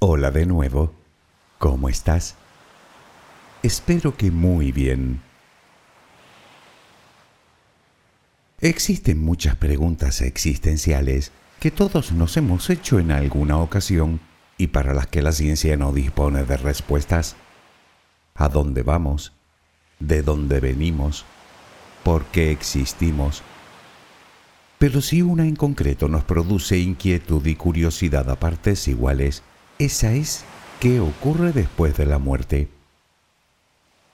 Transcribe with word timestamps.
Hola 0.00 0.30
de 0.30 0.46
nuevo. 0.46 0.92
¿Cómo 1.58 1.88
estás? 1.88 2.36
Espero 3.64 4.16
que 4.16 4.30
muy 4.30 4.70
bien. 4.70 5.20
Existen 8.60 9.20
muchas 9.20 9.56
preguntas 9.56 10.20
existenciales 10.20 11.32
que 11.58 11.72
todos 11.72 12.12
nos 12.12 12.36
hemos 12.36 12.70
hecho 12.70 13.00
en 13.00 13.10
alguna 13.10 13.58
ocasión 13.58 14.20
y 14.56 14.68
para 14.68 14.94
las 14.94 15.08
que 15.08 15.20
la 15.20 15.32
ciencia 15.32 15.76
no 15.76 15.90
dispone 15.90 16.44
de 16.44 16.56
respuestas. 16.58 17.34
¿A 18.36 18.48
dónde 18.48 18.84
vamos? 18.84 19.32
¿De 19.98 20.22
dónde 20.22 20.60
venimos? 20.60 21.24
¿Por 22.04 22.24
qué 22.26 22.52
existimos? 22.52 23.42
Pero 24.78 25.00
si 25.00 25.22
una 25.22 25.42
en 25.42 25.56
concreto 25.56 26.06
nos 26.06 26.22
produce 26.22 26.78
inquietud 26.78 27.44
y 27.46 27.56
curiosidad 27.56 28.30
a 28.30 28.36
partes 28.36 28.86
iguales, 28.86 29.42
esa 29.78 30.12
es 30.12 30.44
qué 30.80 31.00
ocurre 31.00 31.52
después 31.52 31.96
de 31.96 32.06
la 32.06 32.18
muerte. 32.18 32.68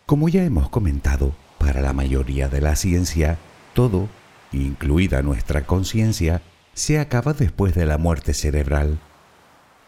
Como 0.06 0.28
ya 0.28 0.44
hemos 0.44 0.68
comentado, 0.68 1.34
para 1.58 1.80
la 1.80 1.94
mayoría 1.94 2.48
de 2.48 2.60
la 2.60 2.76
ciencia, 2.76 3.38
todo, 3.72 4.08
incluida 4.52 5.22
nuestra 5.22 5.64
conciencia, 5.64 6.42
se 6.74 6.98
acaba 6.98 7.32
después 7.32 7.74
de 7.74 7.86
la 7.86 7.96
muerte 7.96 8.34
cerebral. 8.34 8.98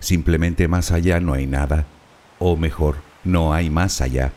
Simplemente 0.00 0.68
más 0.68 0.92
allá 0.92 1.20
no 1.20 1.34
hay 1.34 1.46
nada, 1.46 1.84
o 2.38 2.56
mejor, 2.56 2.96
no 3.24 3.52
hay 3.52 3.68
más 3.68 4.00
allá. 4.00 4.32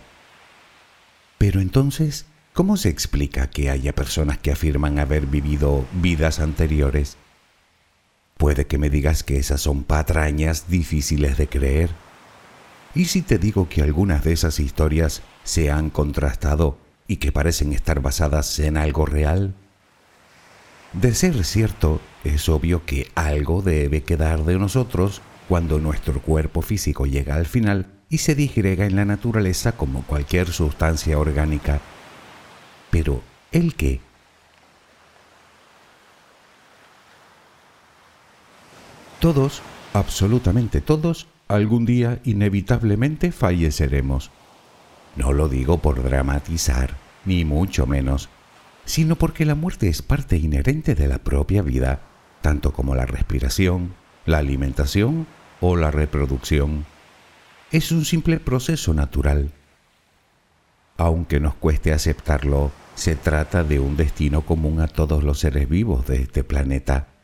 Pero 1.38 1.62
entonces, 1.62 2.26
¿cómo 2.54 2.76
se 2.76 2.90
explica 2.90 3.50
que 3.50 3.70
haya 3.70 3.96
personas 3.96 4.38
que 4.38 4.52
afirman 4.52 5.00
haber 5.00 5.26
vivido 5.26 5.86
vidas 5.94 6.42
anteriores? 6.42 7.16
Puede 8.40 8.68
que 8.68 8.78
me 8.78 8.90
digas 8.90 9.24
que 9.24 9.38
esas 9.38 9.60
son 9.60 9.84
patrañas 9.84 10.70
difíciles 10.70 11.38
de 11.38 11.50
creer. 11.50 11.90
¿Y 12.96 13.06
si 13.06 13.22
te 13.22 13.38
digo 13.38 13.68
que 13.68 13.82
algunas 13.82 14.24
de 14.24 14.32
esas 14.32 14.62
historias 14.62 15.24
se 15.44 15.70
han 15.70 15.90
contrastado 15.90 16.78
y 17.06 17.18
que 17.18 17.34
parecen 17.34 17.74
estar 17.74 18.00
basadas 18.00 18.58
en 18.60 18.78
algo 18.78 19.06
real? 19.06 19.56
De 20.94 21.14
ser 21.16 21.44
cierto, 21.44 22.00
es 22.24 22.48
obvio 22.48 22.86
que 22.86 23.12
algo 23.14 23.62
debe 23.62 24.04
quedar 24.04 24.46
de 24.46 24.58
nosotros 24.58 25.22
cuando 25.50 25.78
nuestro 25.80 26.22
cuerpo 26.22 26.62
físico 26.62 27.06
llega 27.06 27.36
al 27.36 27.46
final 27.46 27.88
y 28.08 28.20
se 28.20 28.36
digrega 28.36 28.86
en 28.86 28.96
la 28.96 29.04
naturaleza 29.04 29.74
como 29.74 30.04
cualquier 30.04 30.48
sustancia 30.48 31.20
orgánica. 31.20 31.82
Pero, 32.90 33.22
¿el 33.52 33.76
qué? 33.76 34.00
Todos, 39.20 39.62
absolutamente 39.94 40.80
todos, 40.80 41.28
algún 41.50 41.86
día 41.86 42.22
inevitablemente 42.24 43.34
falleceremos. 43.34 44.32
No 45.18 45.34
lo 45.34 45.50
digo 45.50 45.80
por 45.80 46.02
dramatizar, 46.02 46.96
ni 47.26 47.44
mucho 47.44 47.86
menos, 47.86 48.30
sino 48.86 49.18
porque 49.18 49.44
la 49.44 49.56
muerte 49.56 49.90
es 49.90 50.02
parte 50.02 50.38
inherente 50.38 50.96
de 50.96 51.10
la 51.10 51.18
propia 51.20 51.62
vida, 51.62 52.00
tanto 52.42 52.72
como 52.72 52.96
la 52.96 53.06
respiración, 53.06 53.94
la 54.26 54.38
alimentación 54.38 55.28
o 55.60 55.76
la 55.76 55.92
reproducción. 55.92 56.86
Es 57.72 57.92
un 57.92 58.06
simple 58.06 58.40
proceso 58.40 58.94
natural. 58.94 59.52
Aunque 60.96 61.42
nos 61.42 61.56
cueste 61.56 61.92
aceptarlo, 61.92 62.72
se 62.96 63.18
trata 63.18 63.66
de 63.66 63.82
un 63.82 63.98
destino 63.98 64.46
común 64.46 64.80
a 64.80 64.88
todos 64.88 65.26
los 65.26 65.40
seres 65.40 65.68
vivos 65.68 66.08
de 66.08 66.22
este 66.22 66.46
planeta. 66.46 67.19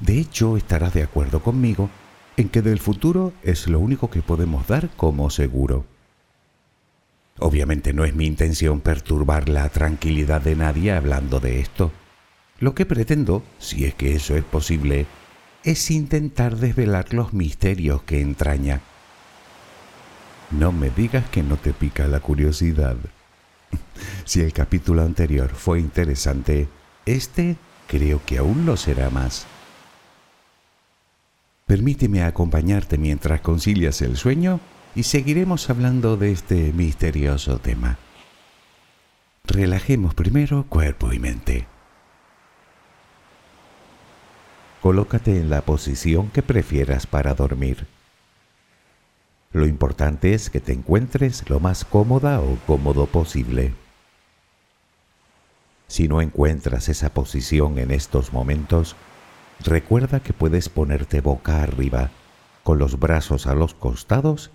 De 0.00 0.18
hecho, 0.18 0.56
estarás 0.56 0.94
de 0.94 1.02
acuerdo 1.02 1.42
conmigo 1.42 1.90
en 2.36 2.48
que 2.48 2.62
del 2.62 2.78
futuro 2.78 3.32
es 3.42 3.66
lo 3.66 3.80
único 3.80 4.10
que 4.10 4.22
podemos 4.22 4.66
dar 4.68 4.90
como 4.90 5.28
seguro. 5.28 5.86
Obviamente 7.40 7.92
no 7.92 8.04
es 8.04 8.14
mi 8.14 8.26
intención 8.26 8.80
perturbar 8.80 9.48
la 9.48 9.68
tranquilidad 9.68 10.40
de 10.40 10.56
nadie 10.56 10.92
hablando 10.92 11.40
de 11.40 11.60
esto. 11.60 11.92
Lo 12.60 12.74
que 12.74 12.86
pretendo, 12.86 13.42
si 13.58 13.84
es 13.84 13.94
que 13.94 14.14
eso 14.14 14.36
es 14.36 14.44
posible, 14.44 15.06
es 15.64 15.90
intentar 15.90 16.56
desvelar 16.56 17.12
los 17.12 17.32
misterios 17.32 18.02
que 18.02 18.20
entraña. 18.20 18.80
No 20.50 20.72
me 20.72 20.90
digas 20.90 21.28
que 21.30 21.42
no 21.42 21.56
te 21.56 21.72
pica 21.72 22.06
la 22.06 22.20
curiosidad. 22.20 22.96
si 24.24 24.40
el 24.40 24.52
capítulo 24.52 25.02
anterior 25.02 25.50
fue 25.50 25.80
interesante, 25.80 26.68
este 27.04 27.56
creo 27.86 28.20
que 28.24 28.38
aún 28.38 28.64
lo 28.64 28.76
será 28.76 29.10
más. 29.10 29.46
Permíteme 31.68 32.22
acompañarte 32.22 32.96
mientras 32.96 33.42
concilias 33.42 34.00
el 34.00 34.16
sueño 34.16 34.58
y 34.94 35.02
seguiremos 35.02 35.68
hablando 35.68 36.16
de 36.16 36.32
este 36.32 36.72
misterioso 36.72 37.58
tema. 37.58 37.98
Relajemos 39.44 40.14
primero 40.14 40.64
cuerpo 40.66 41.12
y 41.12 41.18
mente. 41.18 41.66
Colócate 44.80 45.36
en 45.36 45.50
la 45.50 45.60
posición 45.60 46.30
que 46.30 46.42
prefieras 46.42 47.06
para 47.06 47.34
dormir. 47.34 47.86
Lo 49.52 49.66
importante 49.66 50.32
es 50.32 50.48
que 50.48 50.60
te 50.60 50.72
encuentres 50.72 51.50
lo 51.50 51.60
más 51.60 51.84
cómoda 51.84 52.40
o 52.40 52.56
cómodo 52.66 53.04
posible. 53.04 53.74
Si 55.86 56.08
no 56.08 56.22
encuentras 56.22 56.88
esa 56.88 57.12
posición 57.12 57.78
en 57.78 57.90
estos 57.90 58.32
momentos, 58.32 58.96
Recuerda 59.60 60.20
que 60.20 60.32
puedes 60.32 60.68
ponerte 60.68 61.20
boca 61.20 61.62
arriba, 61.62 62.10
con 62.62 62.78
los 62.78 62.98
brazos 62.98 63.46
a 63.46 63.54
los 63.54 63.74
costados 63.74 64.50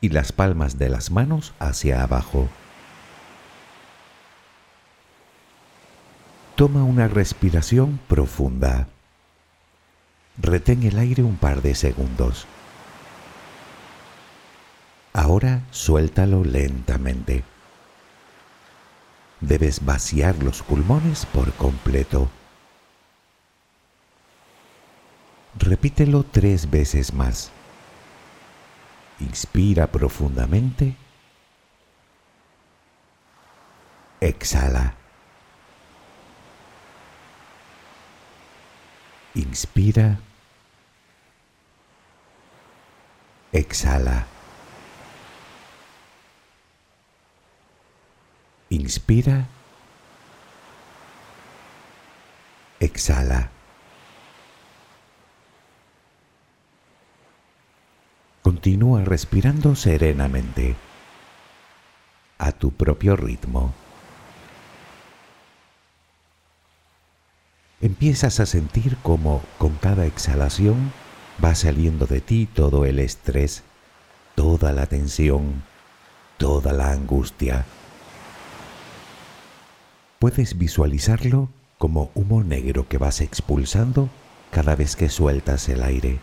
y 0.00 0.10
las 0.10 0.32
palmas 0.32 0.78
de 0.78 0.88
las 0.88 1.10
manos 1.10 1.52
hacia 1.58 2.02
abajo. 2.02 2.48
Toma 6.54 6.84
una 6.84 7.06
respiración 7.06 8.00
profunda. 8.08 8.88
Retén 10.38 10.84
el 10.84 10.98
aire 10.98 11.22
un 11.22 11.36
par 11.36 11.60
de 11.60 11.74
segundos. 11.74 12.46
Ahora 15.12 15.62
suéltalo 15.70 16.44
lentamente. 16.44 17.42
Debes 19.40 19.84
vaciar 19.84 20.42
los 20.42 20.62
pulmones 20.62 21.26
por 21.26 21.52
completo. 21.52 22.30
Repítelo 25.58 26.22
tres 26.22 26.70
veces 26.70 27.12
más. 27.14 27.50
Inspira 29.20 29.86
profundamente. 29.86 30.94
Exhala. 34.20 34.94
Inspira. 39.34 40.18
Exhala. 43.52 44.26
Inspira. 48.68 49.46
Exhala. 52.80 53.55
Continúa 58.66 59.04
respirando 59.04 59.76
serenamente, 59.76 60.74
a 62.36 62.50
tu 62.50 62.72
propio 62.72 63.14
ritmo. 63.14 63.72
Empiezas 67.80 68.40
a 68.40 68.46
sentir 68.46 68.96
como 69.04 69.40
con 69.58 69.76
cada 69.76 70.04
exhalación 70.04 70.92
va 71.42 71.54
saliendo 71.54 72.06
de 72.06 72.20
ti 72.20 72.48
todo 72.52 72.86
el 72.86 72.98
estrés, 72.98 73.62
toda 74.34 74.72
la 74.72 74.86
tensión, 74.86 75.62
toda 76.36 76.72
la 76.72 76.90
angustia. 76.90 77.66
Puedes 80.18 80.58
visualizarlo 80.58 81.50
como 81.78 82.10
humo 82.16 82.42
negro 82.42 82.88
que 82.88 82.98
vas 82.98 83.20
expulsando 83.20 84.08
cada 84.50 84.74
vez 84.74 84.96
que 84.96 85.08
sueltas 85.08 85.68
el 85.68 85.84
aire. 85.84 86.18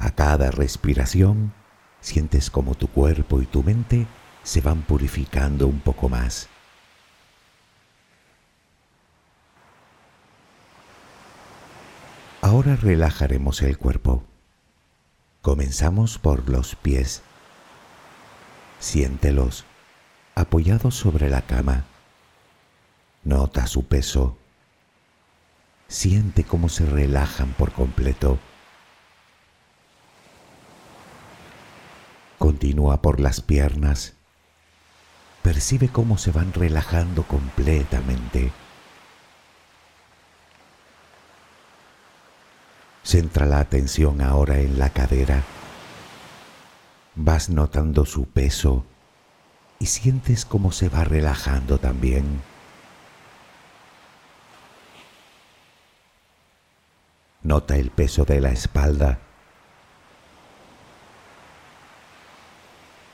A 0.00 0.10
cada 0.10 0.50
respiración 0.50 1.52
sientes 2.00 2.50
como 2.50 2.74
tu 2.74 2.88
cuerpo 2.88 3.42
y 3.42 3.46
tu 3.46 3.62
mente 3.62 4.06
se 4.42 4.62
van 4.62 4.80
purificando 4.82 5.66
un 5.66 5.80
poco 5.80 6.08
más. 6.08 6.48
Ahora 12.40 12.76
relajaremos 12.76 13.60
el 13.60 13.76
cuerpo. 13.76 14.24
Comenzamos 15.42 16.18
por 16.18 16.48
los 16.48 16.74
pies. 16.74 17.22
Siéntelos 18.78 19.66
apoyados 20.34 20.94
sobre 20.94 21.28
la 21.28 21.42
cama. 21.42 21.84
Nota 23.22 23.66
su 23.66 23.84
peso. 23.84 24.38
siente 25.88 26.44
cómo 26.44 26.70
se 26.70 26.86
relajan 26.86 27.52
por 27.52 27.72
completo. 27.72 28.38
Continúa 32.60 33.00
por 33.00 33.20
las 33.20 33.40
piernas. 33.40 34.12
Percibe 35.40 35.88
cómo 35.88 36.18
se 36.18 36.30
van 36.30 36.52
relajando 36.52 37.22
completamente. 37.22 38.52
Centra 43.02 43.46
la 43.46 43.60
atención 43.60 44.20
ahora 44.20 44.58
en 44.58 44.78
la 44.78 44.90
cadera. 44.90 45.42
Vas 47.14 47.48
notando 47.48 48.04
su 48.04 48.26
peso 48.26 48.84
y 49.78 49.86
sientes 49.86 50.44
cómo 50.44 50.70
se 50.70 50.90
va 50.90 51.04
relajando 51.04 51.78
también. 51.78 52.42
Nota 57.42 57.76
el 57.78 57.90
peso 57.90 58.26
de 58.26 58.42
la 58.42 58.50
espalda, 58.50 59.18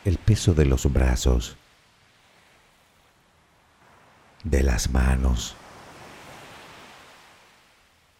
el 0.06 0.18
peso 0.18 0.54
de 0.54 0.64
los 0.64 0.90
brazos, 0.92 1.56
de 4.44 4.62
las 4.62 4.88
manos, 4.90 5.56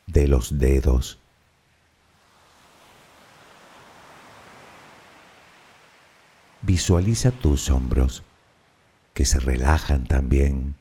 de 0.09 0.27
los 0.27 0.59
dedos. 0.59 1.21
Visualiza 6.63 7.31
tus 7.31 7.71
hombros 7.71 8.25
que 9.15 9.25
se 9.25 9.39
relajan 9.39 10.09
también. 10.09 10.75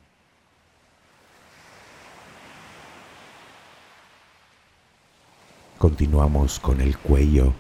Continuamos 5.78 6.60
con 6.60 6.81
el 6.81 6.98
cuello, 6.98 7.54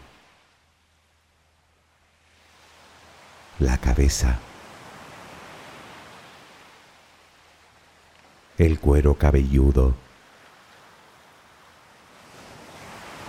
la 3.59 3.77
cabeza, 3.77 4.37
el 8.57 8.79
cuero 8.79 9.15
cabelludo, 9.15 9.95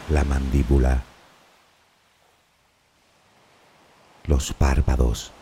la 0.08 0.24
mandíbula, 0.24 1.02
los 4.26 4.52
párpados. 4.52 5.32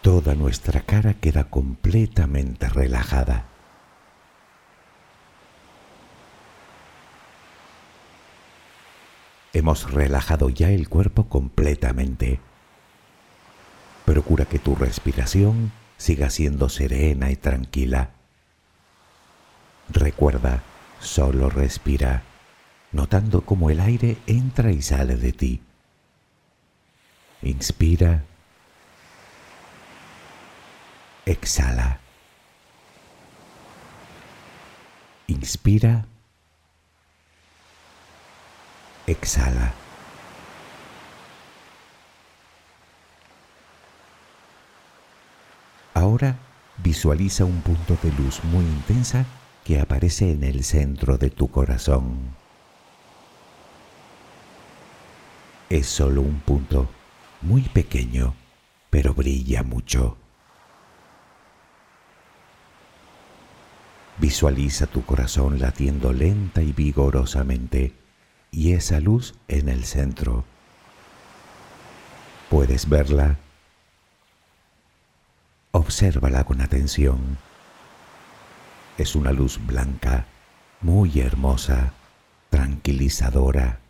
Toda 0.00 0.34
nuestra 0.34 0.80
cara 0.80 1.14
queda 1.14 1.44
completamente 1.44 2.68
relajada. 2.68 3.51
Hemos 9.52 9.90
relajado 9.92 10.48
ya 10.48 10.70
el 10.70 10.88
cuerpo 10.88 11.28
completamente. 11.28 12.40
Procura 14.04 14.46
que 14.46 14.58
tu 14.58 14.74
respiración 14.74 15.72
siga 15.98 16.30
siendo 16.30 16.68
serena 16.68 17.30
y 17.30 17.36
tranquila. 17.36 18.10
Recuerda, 19.90 20.62
solo 21.00 21.50
respira 21.50 22.22
notando 22.92 23.40
cómo 23.42 23.70
el 23.70 23.80
aire 23.80 24.18
entra 24.26 24.70
y 24.70 24.82
sale 24.82 25.16
de 25.16 25.32
ti. 25.32 25.62
Inspira. 27.42 28.24
Exhala. 31.26 32.00
Inspira. 35.26 36.06
Exhala. 39.06 39.74
Ahora 45.94 46.36
visualiza 46.78 47.44
un 47.44 47.60
punto 47.62 47.96
de 48.02 48.12
luz 48.12 48.42
muy 48.44 48.64
intensa 48.64 49.26
que 49.64 49.80
aparece 49.80 50.32
en 50.32 50.44
el 50.44 50.64
centro 50.64 51.18
de 51.18 51.30
tu 51.30 51.48
corazón. 51.48 52.42
es 55.72 55.86
solo 55.86 56.20
un 56.20 56.38
punto 56.40 56.90
muy 57.40 57.62
pequeño, 57.62 58.34
pero 58.90 59.14
brilla 59.14 59.62
mucho. 59.62 60.18
Visualiza 64.18 64.86
tu 64.86 65.02
corazón 65.02 65.58
latiendo 65.58 66.12
lenta 66.12 66.60
y 66.60 66.72
vigorosamente 66.72 67.94
y 68.52 68.74
esa 68.74 69.00
luz 69.00 69.34
en 69.48 69.68
el 69.68 69.84
centro. 69.84 70.44
¿Puedes 72.48 72.88
verla? 72.88 73.38
Obsérvala 75.72 76.44
con 76.44 76.60
atención. 76.60 77.38
Es 78.96 79.16
una 79.16 79.32
luz 79.32 79.58
blanca, 79.66 80.26
muy 80.80 81.18
hermosa, 81.18 81.92
tranquilizadora 82.50 83.82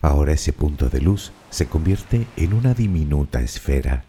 Ahora 0.00 0.32
ese 0.32 0.52
punto 0.52 0.88
de 0.88 1.00
luz 1.00 1.32
se 1.50 1.66
convierte 1.66 2.26
en 2.36 2.54
una 2.54 2.72
diminuta 2.72 3.40
esfera. 3.40 4.04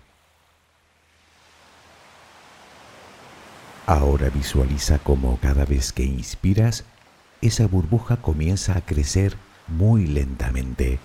Ahora 3.90 4.30
visualiza 4.30 5.00
cómo 5.00 5.40
cada 5.42 5.66
vez 5.66 5.92
que 5.92 6.04
inspiras, 6.04 6.86
esa 7.42 7.66
burbuja 7.66 8.18
comienza 8.18 8.78
a 8.78 8.82
crecer 8.82 9.36
muy 9.68 10.06
lentamente. 10.06 11.00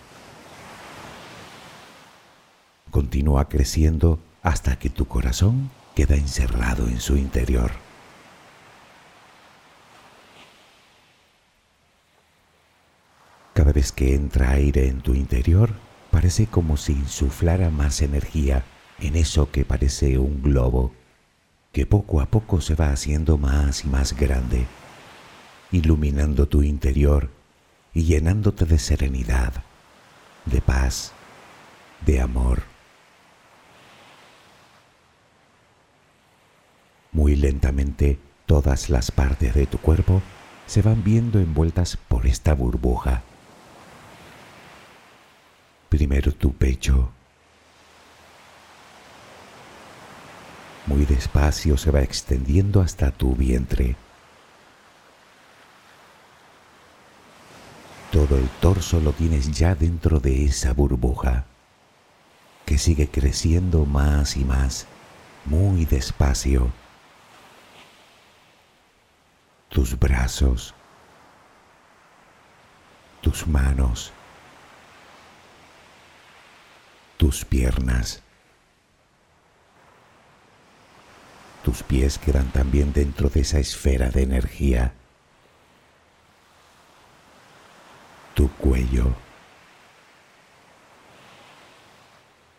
Continúa 2.91 3.49
creciendo 3.49 4.19
hasta 4.43 4.79
que 4.79 4.91
tu 4.91 5.07
corazón 5.07 5.71
queda 5.95 6.17
encerrado 6.17 6.87
en 6.87 7.01
su 7.01 7.17
interior. 7.17 7.71
Cada 13.55 13.73
vez 13.73 13.93
que 13.93 14.15
entra 14.15 14.51
aire 14.51 14.89
en 14.89 15.01
tu 15.01 15.15
interior, 15.15 15.71
parece 16.11 16.49
como 16.49 16.77
si 16.77 16.93
insuflara 16.93 17.71
más 17.71 18.03
energía 18.03 18.63
en 19.01 19.17
eso 19.17 19.51
que 19.51 19.65
parece 19.65 20.19
un 20.19 20.43
globo, 20.43 20.93
que 21.75 21.85
poco 21.85 22.23
a 22.23 22.27
poco 22.27 22.63
se 22.63 22.75
va 22.75 22.89
haciendo 22.91 23.37
más 23.37 23.85
y 23.85 23.89
más 23.89 24.17
grande, 24.17 24.67
iluminando 25.73 26.47
tu 26.49 26.63
interior 26.63 27.29
y 27.93 28.05
llenándote 28.05 28.65
de 28.65 28.79
serenidad, 28.79 29.53
de 30.47 30.63
paz, 30.63 31.13
de 32.07 32.23
amor. 32.23 32.63
Muy 37.13 37.37
lentamente 37.37 38.19
todas 38.47 38.89
las 38.89 39.11
partes 39.11 39.55
de 39.55 39.67
tu 39.67 39.77
cuerpo 39.77 40.23
se 40.67 40.81
van 40.81 41.05
viendo 41.05 41.39
envueltas 41.39 41.99
por 42.09 42.27
esta 42.27 42.55
burbuja 42.55 43.23
Primero 45.95 46.33
tu 46.33 46.53
pecho. 46.53 47.13
Muy 50.87 51.07
despacio 51.07 51.77
se 51.77 51.91
va 51.91 52.03
extendiendo 52.03 52.81
hasta 52.81 53.11
tu 53.11 53.35
vientre. 53.35 53.97
Todo 58.13 58.37
el 58.37 58.49
torso 58.61 59.01
lo 59.01 59.13
tienes 59.13 59.51
ya 59.51 59.75
dentro 59.75 60.21
de 60.21 60.45
esa 60.45 60.73
burbuja 60.73 61.47
que 62.65 62.79
sigue 62.79 63.09
creciendo 63.09 63.85
más 63.85 64.37
y 64.37 64.45
más, 64.45 64.87
muy 65.45 65.85
despacio. 65.85 66.71
Tus 69.69 69.99
brazos, 69.99 70.75
tus 73.21 73.47
manos, 73.47 74.13
tus 77.17 77.45
piernas. 77.45 78.24
Tus 81.65 81.83
pies 81.83 82.19
quedan 82.19 82.53
también 82.53 82.93
dentro 82.93 83.31
de 83.31 83.41
esa 83.41 83.59
esfera 83.59 84.11
de 84.11 84.23
energía. 84.23 84.93
Tu 88.35 88.51
cuello. 88.53 89.15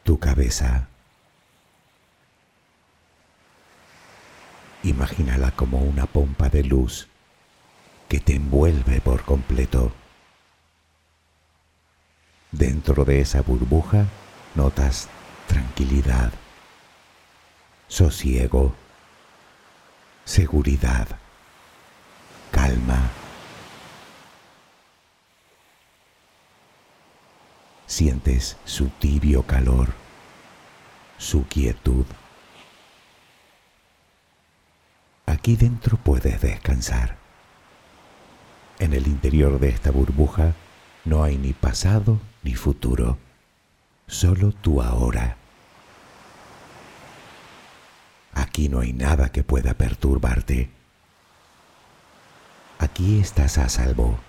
Tu 0.04 0.18
cabeza. 0.18 0.88
Imagínala 4.82 5.52
como 5.52 5.78
una 5.78 6.08
pompa 6.08 6.50
de 6.50 6.64
luz 6.64 7.08
que 8.10 8.20
te 8.20 8.34
envuelve 8.34 9.02
por 9.02 9.24
completo. 9.24 9.94
Dentro 12.52 13.06
de 13.06 13.22
esa 13.22 13.42
burbuja 13.42 14.08
notas 14.56 15.10
tranquilidad, 15.48 16.34
sosiego, 17.88 18.74
seguridad, 20.26 21.08
calma. 22.52 23.12
Sientes 27.86 28.58
su 28.66 28.90
tibio 28.90 29.44
calor, 29.44 29.94
su 31.20 31.46
quietud. 31.48 32.06
Aquí 35.28 35.56
dentro 35.56 35.98
puedes 35.98 36.42
descansar. 36.42 37.18
En 38.80 38.94
el 38.94 39.08
interior 39.08 39.60
de 39.60 39.70
esta 39.70 39.92
burbuja 39.92 40.56
no 41.06 41.24
hay 41.24 41.38
ni 41.38 41.54
pasado 41.54 42.20
ni 42.42 42.56
futuro, 42.56 43.20
solo 44.08 44.52
tú 44.52 44.82
ahora. 44.82 45.38
Aquí 48.36 48.70
no 48.70 48.82
hay 48.82 48.94
nada 48.94 49.32
que 49.32 49.44
pueda 49.44 49.74
perturbarte. 49.74 50.70
Aquí 52.78 53.20
estás 53.20 53.58
a 53.58 53.70
salvo. 53.70 54.20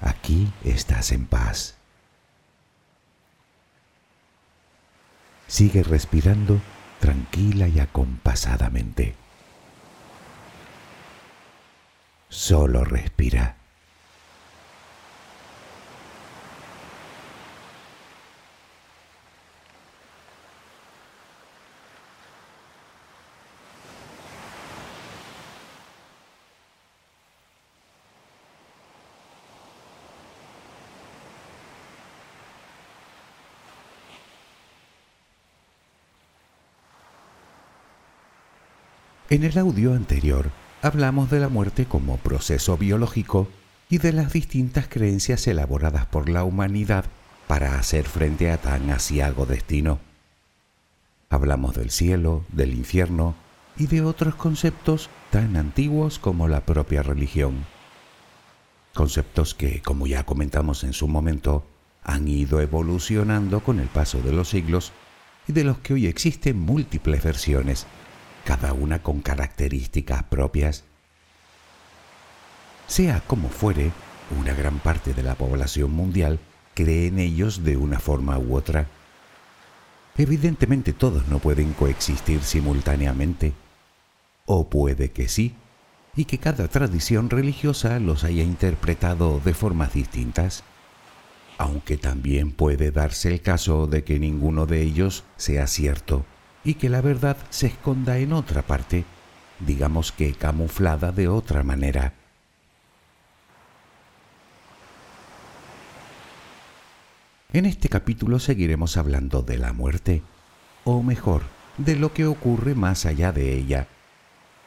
Aquí 0.00 0.52
estás 0.64 1.12
en 1.12 1.26
paz. 1.26 1.76
Sigue 5.46 5.82
respirando 5.82 6.60
tranquila 6.98 7.68
y 7.68 7.80
acompasadamente. 7.80 9.14
Solo 12.28 12.84
respira. 12.84 13.59
En 39.30 39.44
el 39.44 39.56
audio 39.58 39.94
anterior 39.94 40.50
hablamos 40.82 41.30
de 41.30 41.38
la 41.38 41.48
muerte 41.48 41.86
como 41.86 42.16
proceso 42.16 42.76
biológico 42.76 43.46
y 43.88 43.98
de 43.98 44.12
las 44.12 44.32
distintas 44.32 44.88
creencias 44.88 45.46
elaboradas 45.46 46.04
por 46.04 46.28
la 46.28 46.42
humanidad 46.42 47.04
para 47.46 47.78
hacer 47.78 48.06
frente 48.06 48.50
a 48.50 48.56
tan 48.56 48.90
asiago 48.90 49.46
destino. 49.46 50.00
Hablamos 51.28 51.76
del 51.76 51.92
cielo, 51.92 52.44
del 52.50 52.74
infierno 52.74 53.36
y 53.76 53.86
de 53.86 54.02
otros 54.02 54.34
conceptos 54.34 55.10
tan 55.30 55.56
antiguos 55.56 56.18
como 56.18 56.48
la 56.48 56.66
propia 56.66 57.04
religión. 57.04 57.66
Conceptos 58.94 59.54
que, 59.54 59.80
como 59.80 60.08
ya 60.08 60.26
comentamos 60.26 60.82
en 60.82 60.92
su 60.92 61.06
momento, 61.06 61.64
han 62.02 62.26
ido 62.26 62.60
evolucionando 62.60 63.60
con 63.60 63.78
el 63.78 63.86
paso 63.86 64.20
de 64.22 64.32
los 64.32 64.48
siglos 64.48 64.90
y 65.46 65.52
de 65.52 65.62
los 65.62 65.78
que 65.78 65.94
hoy 65.94 66.08
existen 66.08 66.58
múltiples 66.58 67.22
versiones 67.22 67.86
cada 68.50 68.72
una 68.72 69.00
con 69.00 69.20
características 69.20 70.24
propias. 70.24 70.82
Sea 72.88 73.22
como 73.28 73.48
fuere, 73.48 73.92
una 74.36 74.54
gran 74.54 74.80
parte 74.80 75.14
de 75.14 75.22
la 75.22 75.36
población 75.36 75.92
mundial 75.92 76.40
cree 76.74 77.06
en 77.06 77.20
ellos 77.20 77.62
de 77.62 77.76
una 77.76 78.00
forma 78.00 78.40
u 78.40 78.56
otra. 78.56 78.88
Evidentemente 80.18 80.92
todos 80.92 81.28
no 81.28 81.38
pueden 81.38 81.74
coexistir 81.74 82.42
simultáneamente, 82.42 83.52
o 84.46 84.68
puede 84.68 85.12
que 85.12 85.28
sí, 85.28 85.54
y 86.16 86.24
que 86.24 86.38
cada 86.38 86.66
tradición 86.66 87.30
religiosa 87.30 88.00
los 88.00 88.24
haya 88.24 88.42
interpretado 88.42 89.40
de 89.44 89.54
formas 89.54 89.92
distintas, 89.92 90.64
aunque 91.56 91.96
también 91.96 92.50
puede 92.50 92.90
darse 92.90 93.28
el 93.28 93.42
caso 93.42 93.86
de 93.86 94.02
que 94.02 94.18
ninguno 94.18 94.66
de 94.66 94.82
ellos 94.82 95.22
sea 95.36 95.68
cierto 95.68 96.24
y 96.64 96.74
que 96.74 96.88
la 96.88 97.00
verdad 97.00 97.36
se 97.50 97.68
esconda 97.68 98.18
en 98.18 98.32
otra 98.32 98.62
parte, 98.62 99.04
digamos 99.60 100.12
que 100.12 100.34
camuflada 100.34 101.12
de 101.12 101.28
otra 101.28 101.62
manera. 101.62 102.14
En 107.52 107.66
este 107.66 107.88
capítulo 107.88 108.38
seguiremos 108.38 108.96
hablando 108.96 109.42
de 109.42 109.58
la 109.58 109.72
muerte, 109.72 110.22
o 110.84 111.02
mejor, 111.02 111.42
de 111.78 111.96
lo 111.96 112.12
que 112.12 112.26
ocurre 112.26 112.74
más 112.74 113.06
allá 113.06 113.32
de 113.32 113.54
ella, 113.56 113.88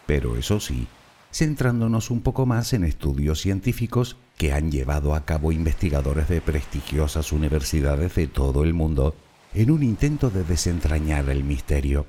pero 0.05 0.35
eso 0.35 0.59
sí, 0.59 0.88
centrándonos 1.31 2.12
un 2.12 2.21
poco 2.21 2.45
más 2.45 2.73
en 2.73 2.83
estudios 2.83 3.39
científicos 3.39 4.17
que 4.38 4.51
han 4.51 4.69
llevado 4.71 5.15
a 5.15 5.23
cabo 5.25 5.51
investigadores 5.51 6.27
de 6.27 6.41
prestigiosas 6.41 7.31
universidades 7.31 8.15
de 8.15 8.27
todo 8.27 8.63
el 8.63 8.73
mundo 8.73 9.15
en 9.55 9.69
un 9.69 9.83
intento 9.83 10.29
de 10.29 10.43
desentrañar 10.43 11.29
el 11.29 11.43
misterio. 11.43 12.07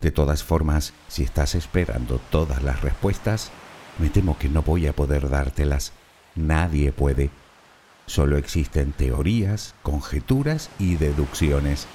De 0.00 0.10
todas 0.10 0.42
formas, 0.42 0.92
si 1.08 1.22
estás 1.22 1.54
esperando 1.54 2.20
todas 2.30 2.62
las 2.62 2.82
respuestas, 2.82 3.50
me 3.98 4.10
temo 4.10 4.36
que 4.38 4.48
no 4.48 4.62
voy 4.62 4.86
a 4.86 4.92
poder 4.92 5.30
dártelas. 5.30 5.92
Nadie 6.34 6.92
puede. 6.92 7.30
Solo 8.06 8.36
existen 8.36 8.92
teorías, 8.92 9.74
conjeturas 9.82 10.70
y 10.78 10.96
deducciones. 10.96 11.86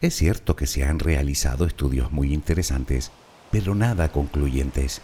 Es 0.00 0.16
cierto 0.16 0.56
que 0.56 0.66
se 0.66 0.84
han 0.84 0.98
realizado 0.98 1.64
estudios 1.64 2.12
muy 2.12 2.34
interesantes, 2.34 3.12
pero 3.50 3.74
nada 3.74 4.10
concluyentes. 4.10 5.00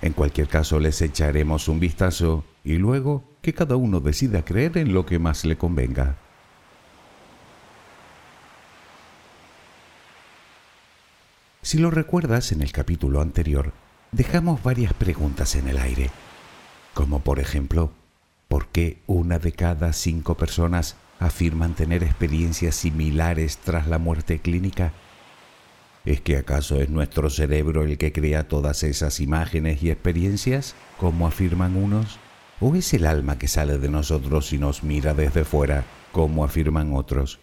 En 0.00 0.12
cualquier 0.12 0.48
caso 0.48 0.78
les 0.78 1.02
echaremos 1.02 1.68
un 1.68 1.80
vistazo 1.80 2.44
y 2.62 2.74
luego 2.74 3.24
que 3.42 3.52
cada 3.52 3.76
uno 3.76 4.00
decida 4.00 4.44
creer 4.44 4.78
en 4.78 4.94
lo 4.94 5.04
que 5.04 5.18
más 5.18 5.44
le 5.44 5.58
convenga. 5.58 6.16
Si 11.68 11.76
lo 11.76 11.90
recuerdas, 11.90 12.50
en 12.52 12.62
el 12.62 12.72
capítulo 12.72 13.20
anterior 13.20 13.74
dejamos 14.10 14.62
varias 14.62 14.94
preguntas 14.94 15.54
en 15.54 15.68
el 15.68 15.76
aire, 15.76 16.08
como 16.94 17.18
por 17.18 17.40
ejemplo, 17.40 17.92
¿por 18.48 18.68
qué 18.68 19.02
una 19.06 19.38
de 19.38 19.52
cada 19.52 19.92
cinco 19.92 20.34
personas 20.34 20.96
afirman 21.20 21.74
tener 21.74 22.02
experiencias 22.02 22.74
similares 22.74 23.58
tras 23.58 23.86
la 23.86 23.98
muerte 23.98 24.38
clínica? 24.38 24.94
¿Es 26.06 26.22
que 26.22 26.38
acaso 26.38 26.80
es 26.80 26.88
nuestro 26.88 27.28
cerebro 27.28 27.82
el 27.82 27.98
que 27.98 28.14
crea 28.14 28.48
todas 28.48 28.82
esas 28.82 29.20
imágenes 29.20 29.82
y 29.82 29.90
experiencias, 29.90 30.74
como 30.96 31.26
afirman 31.26 31.76
unos? 31.76 32.18
¿O 32.62 32.74
es 32.76 32.94
el 32.94 33.04
alma 33.04 33.38
que 33.38 33.46
sale 33.46 33.76
de 33.76 33.90
nosotros 33.90 34.54
y 34.54 34.58
nos 34.58 34.84
mira 34.84 35.12
desde 35.12 35.44
fuera, 35.44 35.84
como 36.12 36.46
afirman 36.46 36.94
otros? 36.94 37.40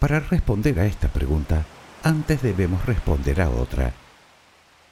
Para 0.00 0.18
responder 0.18 0.80
a 0.80 0.86
esta 0.86 1.06
pregunta, 1.06 1.64
antes 2.06 2.40
debemos 2.40 2.86
responder 2.86 3.40
a 3.40 3.50
otra. 3.50 3.92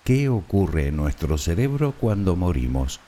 ¿Qué 0.02 0.28
ocurre 0.28 0.88
en 0.88 0.96
nuestro 0.96 1.38
cerebro 1.38 1.92
cuando 1.92 2.34
morimos? 2.34 2.98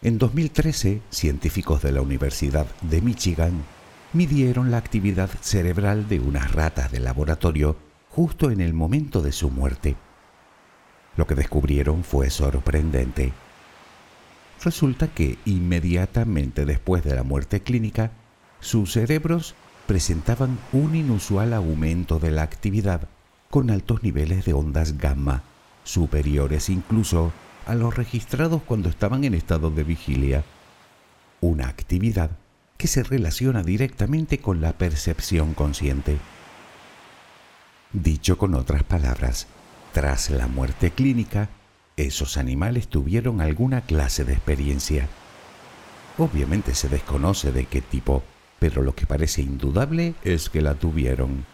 En 0.00 0.16
2013, 0.16 1.02
científicos 1.10 1.82
de 1.82 1.92
la 1.92 2.00
Universidad 2.00 2.66
de 2.80 3.02
Michigan 3.02 3.62
midieron 4.14 4.70
la 4.70 4.78
actividad 4.78 5.28
cerebral 5.42 6.08
de 6.08 6.20
unas 6.20 6.50
ratas 6.52 6.90
de 6.90 7.00
laboratorio 7.00 7.76
justo 8.08 8.50
en 8.50 8.62
el 8.62 8.72
momento 8.72 9.20
de 9.20 9.32
su 9.32 9.50
muerte. 9.50 9.96
Lo 11.18 11.26
que 11.26 11.34
descubrieron 11.34 12.04
fue 12.04 12.30
sorprendente. 12.30 13.34
Resulta 14.64 15.08
que 15.08 15.36
inmediatamente 15.44 16.64
después 16.64 17.04
de 17.04 17.14
la 17.14 17.22
muerte 17.22 17.60
clínica, 17.60 18.12
sus 18.60 18.92
cerebros 18.92 19.54
presentaban 19.86 20.58
un 20.72 20.94
inusual 20.96 21.52
aumento 21.52 22.18
de 22.18 22.30
la 22.30 22.42
actividad 22.42 23.08
con 23.50 23.70
altos 23.70 24.02
niveles 24.02 24.44
de 24.44 24.52
ondas 24.52 24.98
gamma, 24.98 25.42
superiores 25.84 26.68
incluso 26.68 27.32
a 27.66 27.74
los 27.74 27.94
registrados 27.94 28.62
cuando 28.62 28.88
estaban 28.88 29.24
en 29.24 29.34
estado 29.34 29.70
de 29.70 29.84
vigilia. 29.84 30.44
Una 31.40 31.68
actividad 31.68 32.30
que 32.76 32.88
se 32.88 33.02
relaciona 33.02 33.62
directamente 33.62 34.38
con 34.38 34.60
la 34.60 34.72
percepción 34.72 35.54
consciente. 35.54 36.18
Dicho 37.92 38.36
con 38.36 38.54
otras 38.54 38.82
palabras, 38.82 39.46
tras 39.92 40.30
la 40.30 40.46
muerte 40.46 40.90
clínica, 40.90 41.48
esos 41.96 42.36
animales 42.36 42.88
tuvieron 42.88 43.40
alguna 43.40 43.80
clase 43.80 44.24
de 44.24 44.34
experiencia. 44.34 45.08
Obviamente 46.18 46.74
se 46.74 46.88
desconoce 46.88 47.52
de 47.52 47.64
qué 47.64 47.80
tipo, 47.80 48.22
pero 48.68 48.82
lo 48.82 48.96
que 48.96 49.06
parece 49.06 49.42
indudable 49.42 50.14
es 50.24 50.50
que 50.50 50.60
la 50.60 50.74
tuvieron. 50.74 51.46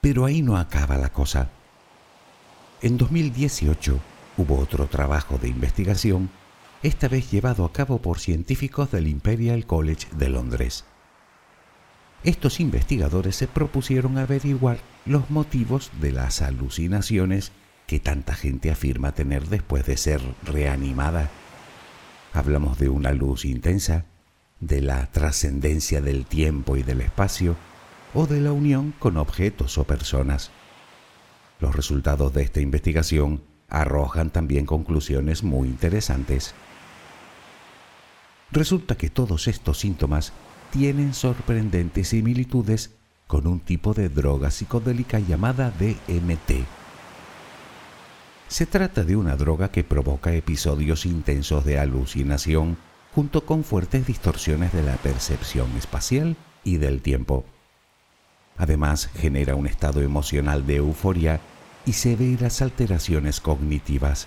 Pero 0.00 0.24
ahí 0.24 0.40
no 0.40 0.56
acaba 0.56 0.96
la 0.96 1.08
cosa. 1.08 1.50
En 2.80 2.96
2018, 2.96 3.98
hubo 4.36 4.58
otro 4.58 4.86
trabajo 4.86 5.36
de 5.38 5.48
investigación, 5.48 6.30
esta 6.84 7.08
vez 7.08 7.28
llevado 7.32 7.64
a 7.64 7.72
cabo 7.72 8.00
por 8.00 8.20
científicos 8.20 8.92
del 8.92 9.08
Imperial 9.08 9.66
College 9.66 10.06
de 10.12 10.28
Londres. 10.28 10.84
Estos 12.22 12.60
investigadores 12.60 13.34
se 13.34 13.48
propusieron 13.48 14.16
averiguar 14.16 14.78
los 15.06 15.28
motivos 15.28 15.90
de 16.00 16.12
las 16.12 16.40
alucinaciones 16.40 17.50
que 17.88 17.98
tanta 17.98 18.36
gente 18.36 18.70
afirma 18.70 19.10
tener 19.10 19.48
después 19.48 19.84
de 19.86 19.96
ser 19.96 20.20
reanimada. 20.44 21.28
Hablamos 22.32 22.78
de 22.78 22.88
una 22.88 23.12
luz 23.12 23.44
intensa, 23.44 24.04
de 24.60 24.80
la 24.82 25.06
trascendencia 25.06 26.00
del 26.00 26.26
tiempo 26.26 26.76
y 26.76 26.82
del 26.82 27.00
espacio, 27.00 27.56
o 28.14 28.26
de 28.26 28.40
la 28.40 28.52
unión 28.52 28.92
con 28.98 29.16
objetos 29.16 29.78
o 29.78 29.84
personas. 29.84 30.50
Los 31.60 31.74
resultados 31.74 32.32
de 32.32 32.42
esta 32.42 32.60
investigación 32.60 33.42
arrojan 33.68 34.30
también 34.30 34.66
conclusiones 34.66 35.42
muy 35.42 35.68
interesantes. 35.68 36.54
Resulta 38.50 38.96
que 38.96 39.10
todos 39.10 39.46
estos 39.46 39.78
síntomas 39.78 40.32
tienen 40.72 41.14
sorprendentes 41.14 42.08
similitudes 42.08 42.96
con 43.26 43.46
un 43.46 43.60
tipo 43.60 43.94
de 43.94 44.08
droga 44.08 44.50
psicodélica 44.50 45.20
llamada 45.20 45.70
DMT. 45.70 46.79
Se 48.50 48.66
trata 48.66 49.04
de 49.04 49.14
una 49.14 49.36
droga 49.36 49.70
que 49.70 49.84
provoca 49.84 50.34
episodios 50.34 51.06
intensos 51.06 51.64
de 51.64 51.78
alucinación 51.78 52.78
junto 53.14 53.46
con 53.46 53.62
fuertes 53.62 54.08
distorsiones 54.08 54.72
de 54.72 54.82
la 54.82 54.96
percepción 54.96 55.70
espacial 55.76 56.36
y 56.64 56.78
del 56.78 57.00
tiempo. 57.00 57.44
Además, 58.56 59.08
genera 59.14 59.54
un 59.54 59.68
estado 59.68 60.02
emocional 60.02 60.66
de 60.66 60.76
euforia 60.76 61.40
y 61.86 61.92
severas 61.92 62.60
alteraciones 62.60 63.40
cognitivas. 63.40 64.26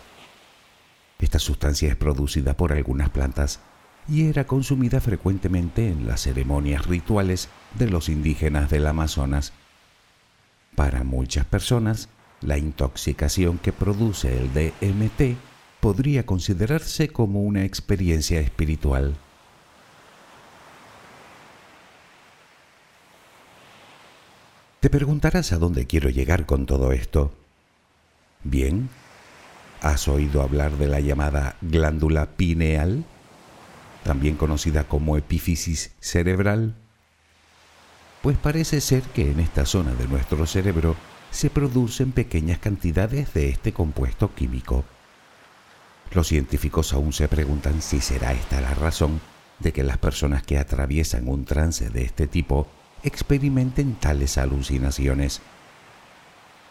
Esta 1.19 1.37
sustancia 1.37 1.89
es 1.89 1.97
producida 1.97 2.55
por 2.55 2.71
algunas 2.71 3.09
plantas 3.09 3.59
y 4.07 4.29
era 4.29 4.47
consumida 4.47 5.01
frecuentemente 5.01 5.89
en 5.89 6.07
las 6.07 6.21
ceremonias 6.21 6.85
rituales 6.87 7.49
de 7.77 7.89
los 7.89 8.07
indígenas 8.07 8.69
del 8.69 8.87
Amazonas. 8.87 9.51
Para 10.77 11.03
muchas 11.03 11.45
personas, 11.45 12.07
la 12.43 12.57
intoxicación 12.57 13.57
que 13.57 13.71
produce 13.71 14.37
el 14.37 14.53
DMT 14.53 15.37
podría 15.79 16.25
considerarse 16.25 17.09
como 17.09 17.41
una 17.41 17.65
experiencia 17.65 18.39
espiritual. 18.39 19.15
Te 24.79 24.89
preguntarás 24.89 25.53
a 25.53 25.57
dónde 25.57 25.87
quiero 25.87 26.09
llegar 26.09 26.45
con 26.45 26.65
todo 26.65 26.91
esto. 26.91 27.33
Bien, 28.43 28.89
¿has 29.81 30.09
oído 30.09 30.41
hablar 30.41 30.73
de 30.77 30.87
la 30.87 30.99
llamada 30.99 31.55
glándula 31.61 32.31
pineal? 32.31 33.05
También 34.03 34.35
conocida 34.35 34.83
como 34.83 35.15
epífisis 35.15 35.91
cerebral. 36.01 36.75
Pues 38.21 38.37
parece 38.37 38.81
ser 38.81 39.03
que 39.03 39.31
en 39.31 39.39
esta 39.39 39.65
zona 39.65 39.93
de 39.95 40.07
nuestro 40.07 40.45
cerebro 40.45 40.97
se 41.33 41.49
producen 41.49 42.11
pequeñas 42.11 42.59
cantidades 42.59 43.33
de 43.33 43.49
este 43.49 43.73
compuesto 43.73 44.35
químico. 44.35 44.85
Los 46.13 46.27
científicos 46.27 46.93
aún 46.93 47.11
se 47.11 47.27
preguntan 47.27 47.81
si 47.81 48.01
será 48.01 48.33
esta 48.33 48.61
la 48.61 48.75
razón 48.75 49.19
de 49.57 49.73
que 49.73 49.83
las 49.83 49.97
personas 49.97 50.43
que 50.43 50.59
atraviesan 50.59 51.27
un 51.27 51.43
trance 51.43 51.89
de 51.89 52.03
este 52.03 52.27
tipo 52.27 52.67
experimenten 53.01 53.95
tales 53.95 54.37
alucinaciones. 54.37 55.41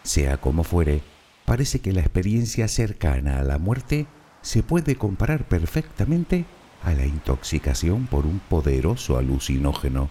Sea 0.03 0.37
como 0.37 0.63
fuere, 0.63 1.01
parece 1.43 1.79
que 1.79 1.91
la 1.91 1.99
experiencia 1.99 2.69
cercana 2.69 3.39
a 3.39 3.43
la 3.43 3.57
muerte 3.57 4.07
se 4.41 4.63
puede 4.63 4.95
comparar 4.95 5.45
perfectamente 5.45 6.45
a 6.83 6.93
la 6.93 7.05
intoxicación 7.05 8.07
por 8.07 8.25
un 8.25 8.39
poderoso 8.39 9.17
alucinógeno. 9.17 10.09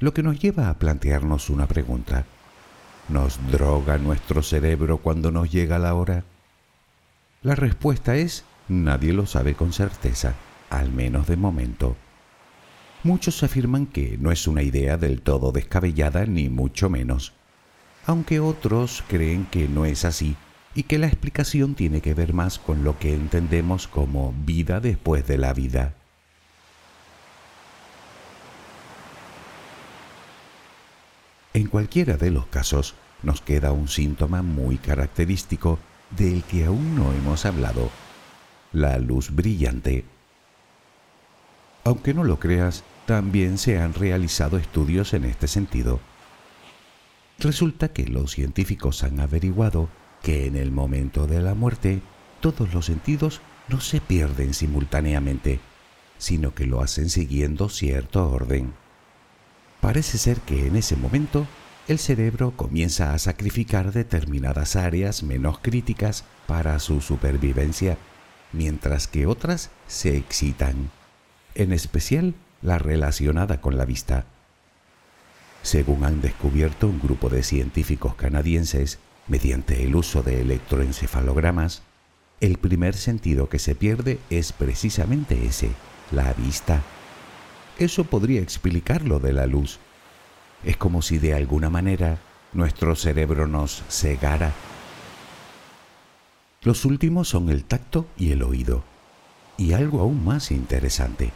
Lo 0.00 0.12
que 0.12 0.22
nos 0.22 0.38
lleva 0.38 0.68
a 0.68 0.78
plantearnos 0.78 1.48
una 1.48 1.66
pregunta. 1.66 2.26
¿Nos 3.10 3.40
droga 3.50 3.98
nuestro 3.98 4.40
cerebro 4.40 4.98
cuando 4.98 5.32
nos 5.32 5.50
llega 5.50 5.80
la 5.80 5.94
hora? 5.94 6.22
La 7.42 7.56
respuesta 7.56 8.14
es 8.14 8.44
nadie 8.68 9.12
lo 9.12 9.26
sabe 9.26 9.54
con 9.54 9.72
certeza, 9.72 10.34
al 10.70 10.92
menos 10.92 11.26
de 11.26 11.36
momento. 11.36 11.96
Muchos 13.02 13.42
afirman 13.42 13.86
que 13.86 14.16
no 14.16 14.30
es 14.30 14.46
una 14.46 14.62
idea 14.62 14.96
del 14.96 15.22
todo 15.22 15.50
descabellada 15.50 16.24
ni 16.24 16.48
mucho 16.48 16.88
menos, 16.88 17.32
aunque 18.06 18.38
otros 18.38 19.02
creen 19.08 19.44
que 19.46 19.66
no 19.66 19.86
es 19.86 20.04
así 20.04 20.36
y 20.76 20.84
que 20.84 20.98
la 21.00 21.08
explicación 21.08 21.74
tiene 21.74 22.02
que 22.02 22.14
ver 22.14 22.32
más 22.32 22.60
con 22.60 22.84
lo 22.84 22.96
que 23.00 23.12
entendemos 23.12 23.88
como 23.88 24.32
vida 24.46 24.78
después 24.78 25.26
de 25.26 25.38
la 25.38 25.52
vida. 25.52 25.94
En 31.52 31.66
cualquiera 31.66 32.16
de 32.16 32.30
los 32.30 32.46
casos, 32.46 32.94
nos 33.22 33.40
queda 33.40 33.72
un 33.72 33.88
síntoma 33.88 34.42
muy 34.42 34.78
característico 34.78 35.78
del 36.16 36.44
que 36.44 36.64
aún 36.64 36.94
no 36.94 37.12
hemos 37.12 37.44
hablado, 37.44 37.90
la 38.72 38.98
luz 38.98 39.34
brillante. 39.34 40.04
Aunque 41.84 42.14
no 42.14 42.22
lo 42.22 42.38
creas, 42.38 42.84
también 43.06 43.58
se 43.58 43.78
han 43.78 43.94
realizado 43.94 44.58
estudios 44.58 45.12
en 45.12 45.24
este 45.24 45.48
sentido. 45.48 46.00
Resulta 47.40 47.88
que 47.88 48.06
los 48.06 48.32
científicos 48.32 49.02
han 49.02 49.18
averiguado 49.18 49.88
que 50.22 50.46
en 50.46 50.54
el 50.54 50.70
momento 50.70 51.26
de 51.26 51.40
la 51.40 51.54
muerte 51.54 52.00
todos 52.40 52.72
los 52.74 52.86
sentidos 52.86 53.40
no 53.68 53.80
se 53.80 54.00
pierden 54.00 54.54
simultáneamente, 54.54 55.58
sino 56.18 56.54
que 56.54 56.66
lo 56.66 56.80
hacen 56.80 57.10
siguiendo 57.10 57.68
cierto 57.68 58.30
orden. 58.30 58.72
Parece 59.80 60.18
ser 60.18 60.40
que 60.40 60.66
en 60.66 60.76
ese 60.76 60.96
momento 60.96 61.46
el 61.88 61.98
cerebro 61.98 62.52
comienza 62.56 63.14
a 63.14 63.18
sacrificar 63.18 63.92
determinadas 63.92 64.76
áreas 64.76 65.22
menos 65.22 65.58
críticas 65.58 66.24
para 66.46 66.78
su 66.78 67.00
supervivencia, 67.00 67.96
mientras 68.52 69.08
que 69.08 69.26
otras 69.26 69.70
se 69.88 70.16
excitan, 70.16 70.90
en 71.54 71.72
especial 71.72 72.34
la 72.62 72.78
relacionada 72.78 73.60
con 73.60 73.78
la 73.78 73.84
vista. 73.84 74.26
Según 75.62 76.04
han 76.04 76.20
descubierto 76.20 76.86
un 76.86 77.00
grupo 77.00 77.28
de 77.28 77.42
científicos 77.42 78.14
canadienses, 78.14 78.98
mediante 79.28 79.84
el 79.84 79.96
uso 79.96 80.22
de 80.22 80.40
electroencefalogramas, 80.40 81.82
el 82.40 82.58
primer 82.58 82.94
sentido 82.94 83.48
que 83.48 83.58
se 83.58 83.74
pierde 83.74 84.18
es 84.30 84.52
precisamente 84.52 85.46
ese, 85.46 85.70
la 86.10 86.32
vista. 86.34 86.82
Eso 87.80 88.04
podría 88.04 88.42
explicar 88.42 89.06
lo 89.06 89.20
de 89.20 89.32
la 89.32 89.46
luz. 89.46 89.78
Es 90.64 90.76
como 90.76 91.00
si 91.00 91.16
de 91.16 91.32
alguna 91.32 91.70
manera 91.70 92.18
nuestro 92.52 92.94
cerebro 92.94 93.46
nos 93.46 93.82
cegara. 93.88 94.52
Los 96.60 96.84
últimos 96.84 97.28
son 97.28 97.48
el 97.48 97.64
tacto 97.64 98.06
y 98.18 98.32
el 98.32 98.42
oído. 98.42 98.84
Y 99.56 99.72
algo 99.72 100.00
aún 100.00 100.22
más 100.26 100.50
interesante. 100.50 101.32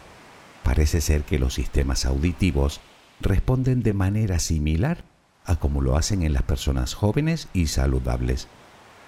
Parece 0.62 1.00
ser 1.00 1.22
que 1.22 1.38
los 1.38 1.54
sistemas 1.54 2.04
auditivos 2.04 2.82
responden 3.22 3.82
de 3.82 3.94
manera 3.94 4.38
similar 4.38 5.02
a 5.46 5.56
como 5.56 5.80
lo 5.80 5.96
hacen 5.96 6.22
en 6.22 6.34
las 6.34 6.42
personas 6.42 6.92
jóvenes 6.92 7.48
y 7.54 7.68
saludables. 7.68 8.48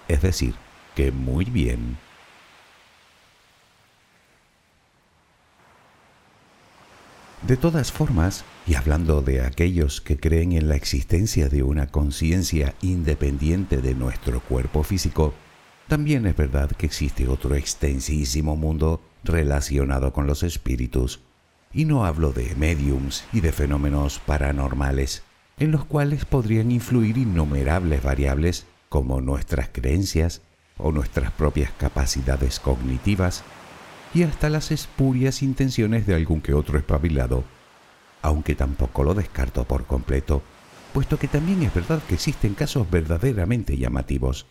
Es 0.08 0.22
decir, 0.22 0.54
que 0.94 1.12
muy 1.12 1.44
bien. 1.44 1.98
De 7.42 7.56
todas 7.56 7.92
formas, 7.92 8.44
y 8.66 8.74
hablando 8.74 9.22
de 9.22 9.42
aquellos 9.42 10.00
que 10.00 10.16
creen 10.16 10.52
en 10.52 10.68
la 10.68 10.74
existencia 10.74 11.48
de 11.48 11.62
una 11.62 11.86
conciencia 11.86 12.74
independiente 12.82 13.78
de 13.78 13.94
nuestro 13.94 14.40
cuerpo 14.40 14.82
físico, 14.82 15.34
también 15.86 16.26
es 16.26 16.34
verdad 16.34 16.70
que 16.70 16.86
existe 16.86 17.28
otro 17.28 17.54
extensísimo 17.54 18.56
mundo 18.56 19.00
relacionado 19.22 20.12
con 20.12 20.26
los 20.26 20.42
espíritus. 20.42 21.20
Y 21.72 21.84
no 21.84 22.04
hablo 22.06 22.32
de 22.32 22.54
mediums 22.56 23.24
y 23.32 23.40
de 23.40 23.52
fenómenos 23.52 24.18
paranormales, 24.18 25.22
en 25.58 25.70
los 25.70 25.84
cuales 25.84 26.24
podrían 26.24 26.72
influir 26.72 27.18
innumerables 27.18 28.02
variables 28.02 28.66
como 28.88 29.20
nuestras 29.20 29.68
creencias 29.68 30.42
o 30.78 30.90
nuestras 30.90 31.30
propias 31.32 31.70
capacidades 31.78 32.58
cognitivas 32.58 33.44
y 34.16 34.22
hasta 34.22 34.48
las 34.48 34.70
espurias 34.70 35.42
intenciones 35.42 36.06
de 36.06 36.14
algún 36.14 36.40
que 36.40 36.54
otro 36.54 36.78
espabilado, 36.78 37.44
aunque 38.22 38.54
tampoco 38.54 39.04
lo 39.04 39.12
descarto 39.12 39.64
por 39.64 39.84
completo, 39.84 40.42
puesto 40.94 41.18
que 41.18 41.28
también 41.28 41.62
es 41.62 41.74
verdad 41.74 42.00
que 42.08 42.14
existen 42.14 42.54
casos 42.54 42.90
verdaderamente 42.90 43.76
llamativos. 43.76 44.46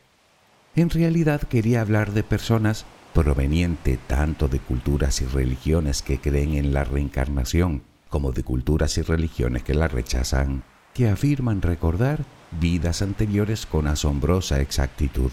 En 0.76 0.92
realidad 0.92 1.42
quería 1.42 1.82
hablar 1.82 2.12
de 2.12 2.22
personas 2.22 2.86
proveniente 3.16 3.98
tanto 4.06 4.48
de 4.50 4.60
culturas 4.60 5.20
y 5.22 5.26
religiones 5.26 6.04
que 6.04 6.20
creen 6.20 6.54
en 6.54 6.72
la 6.72 6.84
reencarnación 6.84 7.82
como 8.08 8.34
de 8.34 8.44
culturas 8.44 9.00
y 9.00 9.02
religiones 9.02 9.64
que 9.64 9.74
la 9.74 9.88
rechazan, 9.88 10.62
que 10.94 11.10
afirman 11.10 11.64
recordar 11.64 12.24
vidas 12.52 13.02
anteriores 13.02 13.66
con 13.66 13.88
asombrosa 13.88 14.62
exactitud. 14.62 15.32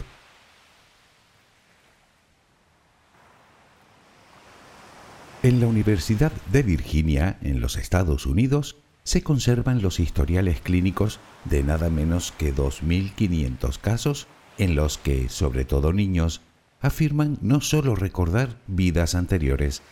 En 5.43 5.59
la 5.59 5.67
Universidad 5.67 6.31
de 6.53 6.63
Virginia, 6.63 7.37
en 7.43 7.61
los 7.61 7.77
Estados 7.77 8.27
Unidos, 8.27 8.77
se 9.03 9.23
conservan 9.23 9.83
los 9.83 9.99
historiales 9.99 10.61
clínicos 10.61 11.19
de 11.45 11.65
nada 11.65 11.91
menos 11.91 12.31
que 12.39 12.55
2.500 12.55 13.79
casos 13.79 14.29
en 14.57 14.77
los 14.77 14.99
que, 14.99 15.29
sobre 15.29 15.65
todo 15.65 15.93
niños, 15.93 16.43
afirman 16.81 17.39
no 17.43 17.61
solo 17.61 17.97
recordar 17.97 18.57
vidas 18.69 19.17
anteriores, 19.17 19.83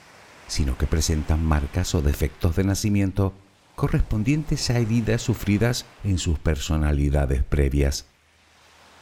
sino 0.46 0.78
que 0.78 0.86
presentan 0.86 1.44
marcas 1.44 1.96
o 1.96 2.00
defectos 2.00 2.54
de 2.54 2.62
nacimiento 2.62 3.32
correspondientes 3.74 4.70
a 4.70 4.78
heridas 4.78 5.20
sufridas 5.20 5.84
en 6.04 6.18
sus 6.18 6.38
personalidades 6.38 7.42
previas. 7.42 8.06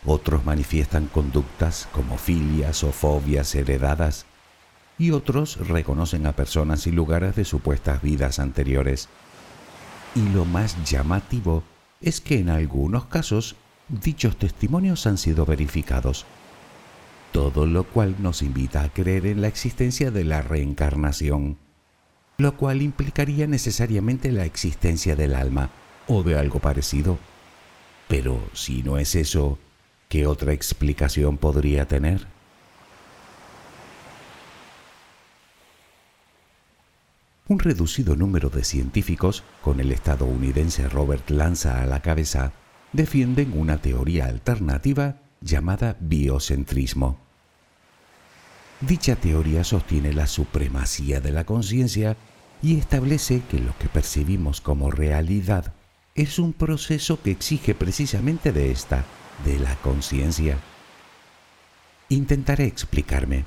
Otros 0.07 0.47
manifiestan 0.47 1.09
conductas 1.09 1.89
como 1.93 2.17
filias 2.17 2.85
o 2.85 2.93
fobias 2.93 3.55
heredadas 3.55 4.25
y 4.99 5.13
otros 5.13 5.57
reconocen 5.69 6.27
a 6.27 6.33
personas 6.33 6.87
y 6.87 6.93
lugares 6.93 7.37
de 7.37 7.45
supuestas 7.45 8.03
vidas 8.03 8.39
anteriores. 8.39 9.09
Y 10.15 10.29
lo 10.31 10.45
más 10.45 10.77
llamativo 10.85 11.63
es 12.01 12.21
que 12.21 12.39
en 12.39 12.51
algunos 12.51 13.07
casos 13.07 13.57
dichos 13.89 14.37
testimonios 14.37 15.07
han 15.07 15.17
sido 15.17 15.47
verificados, 15.47 16.27
todo 17.33 17.67
lo 17.67 17.85
cual 17.85 18.17
nos 18.19 18.43
invita 18.43 18.83
a 18.83 18.93
creer 18.93 19.27
en 19.27 19.41
la 19.41 19.49
existencia 19.49 20.11
de 20.11 20.25
la 20.25 20.43
reencarnación, 20.43 21.59
lo 22.39 22.57
cual 22.57 22.83
implicaría 22.83 23.47
necesariamente 23.47 24.33
la 24.33 24.45
existencia 24.45 25.17
del 25.17 25.35
alma 25.35 25.71
o 26.07 26.23
de 26.23 26.39
algo 26.39 26.59
parecido. 26.59 27.19
Pero 28.09 28.41
si 28.53 28.83
no 28.83 28.99
es 28.99 29.15
eso, 29.15 29.59
¿qué 30.09 30.27
otra 30.27 30.53
explicación 30.53 31.37
podría 31.37 31.87
tener? 31.87 32.27
Un 37.49 37.61
reducido 37.61 38.15
número 38.15 38.51
de 38.51 38.63
científicos, 38.63 39.43
con 39.63 39.81
el 39.81 39.91
estadounidense 39.91 40.87
Robert 40.87 41.31
Lanza 41.31 41.81
a 41.81 41.87
la 41.87 42.03
cabeza, 42.03 42.53
defienden 42.93 43.59
una 43.59 43.79
teoría 43.79 44.27
alternativa 44.27 45.17
llamada 45.41 45.97
biocentrismo. 45.99 47.19
Dicha 48.83 49.17
teoría 49.17 49.65
sostiene 49.65 50.13
la 50.13 50.27
supremacía 50.27 51.21
de 51.21 51.33
la 51.33 51.45
conciencia 51.45 52.19
y 52.63 52.77
establece 52.77 53.41
que 53.51 53.59
lo 53.59 53.77
que 53.79 53.89
percibimos 53.89 54.61
como 54.61 54.91
realidad 54.91 55.73
es 56.15 56.39
un 56.39 56.53
proceso 56.53 57.23
que 57.23 57.31
exige 57.31 57.75
precisamente 57.75 58.53
de 58.53 58.71
esta, 58.71 59.07
de 59.47 59.59
la 59.59 59.75
conciencia. 59.77 60.59
Intentaré 62.11 62.67
explicarme. 62.67 63.47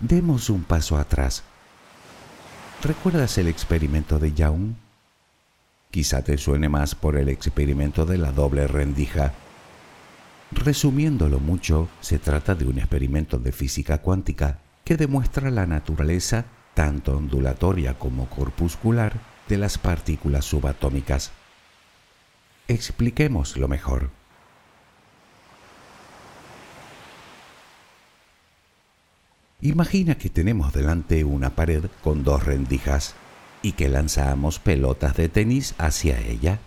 Demos 0.00 0.48
un 0.48 0.64
paso 0.64 0.96
atrás 0.96 1.44
¿Recuerdas 2.82 3.36
el 3.36 3.48
experimento 3.48 4.18
de 4.18 4.32
Young? 4.32 4.72
Quizá 5.90 6.22
te 6.22 6.38
suene 6.38 6.70
más 6.70 6.94
por 6.94 7.18
el 7.18 7.28
experimento 7.28 8.06
de 8.06 8.16
la 8.16 8.32
doble 8.32 8.66
rendija. 8.66 9.34
Resumiéndolo 10.50 11.40
mucho, 11.40 11.90
se 12.00 12.18
trata 12.18 12.54
de 12.54 12.64
un 12.64 12.78
experimento 12.78 13.38
de 13.38 13.52
física 13.52 13.98
cuántica 13.98 14.60
que 14.82 14.96
demuestra 14.96 15.50
la 15.50 15.66
naturaleza, 15.66 16.46
tanto 16.72 17.18
ondulatoria 17.18 17.98
como 17.98 18.30
corpuscular, 18.30 19.12
de 19.46 19.58
las 19.58 19.76
partículas 19.76 20.46
subatómicas. 20.46 21.32
Expliquémoslo 22.66 23.68
mejor. 23.68 24.19
Imagina 29.62 30.14
que 30.16 30.30
tenemos 30.30 30.72
delante 30.72 31.22
una 31.22 31.50
pared 31.50 31.84
con 32.02 32.24
dos 32.24 32.46
rendijas 32.46 33.14
y 33.60 33.72
que 33.72 33.90
lanzamos 33.90 34.58
pelotas 34.58 35.14
de 35.16 35.28
tenis 35.28 35.74
hacia 35.76 36.18
ella. 36.18 36.60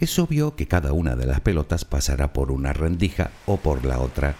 Es 0.00 0.18
obvio 0.18 0.56
que 0.56 0.66
cada 0.66 0.92
una 0.92 1.14
de 1.14 1.26
las 1.26 1.40
pelotas 1.40 1.84
pasará 1.84 2.32
por 2.32 2.50
una 2.50 2.72
rendija 2.72 3.30
o 3.46 3.56
por 3.58 3.84
la 3.84 4.00
otra. 4.00 4.34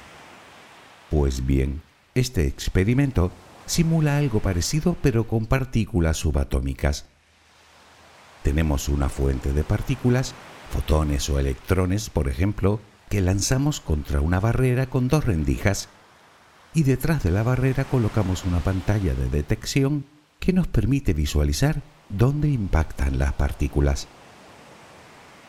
Pues 1.09 1.47
bien, 1.47 1.83
este 2.17 2.49
experimento 2.49 3.31
simula 3.65 4.17
algo 4.17 4.41
parecido 4.41 4.97
pero 5.01 5.29
con 5.29 5.47
partículas 5.47 6.17
subatómicas. 6.17 7.05
Tenemos 8.43 8.89
una 8.89 9.09
fuente 9.09 9.53
de 9.53 9.63
partículas, 9.63 10.35
fotones 10.73 11.31
o 11.31 11.39
electrones, 11.39 12.11
por 12.11 12.29
ejemplo, 12.29 12.81
que 13.09 13.21
lanzamos 13.21 13.81
contra 13.81 14.21
una 14.21 14.41
barrera 14.41 14.87
con 14.87 15.07
dos 15.07 15.25
rendijas 15.25 15.89
y 16.77 16.83
detrás 16.83 17.23
de 17.23 17.31
la 17.31 17.43
barrera 17.43 17.85
colocamos 17.85 18.45
una 18.45 18.61
pantalla 18.61 19.15
de 19.15 19.31
detección 19.31 20.05
que 20.39 20.53
nos 20.53 20.67
permite 20.67 21.15
visualizar 21.15 21.81
dónde 22.11 22.51
impactan 22.51 23.19
las 23.19 23.33
partículas. 23.33 24.09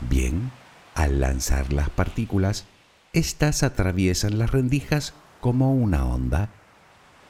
Bien, 0.08 0.50
al 0.94 1.20
lanzar 1.20 1.70
las 1.70 1.90
partículas, 1.90 2.64
éstas 3.12 3.62
atraviesan 3.62 4.38
las 4.38 4.52
rendijas 4.52 5.12
como 5.42 5.74
una 5.74 6.06
onda, 6.06 6.48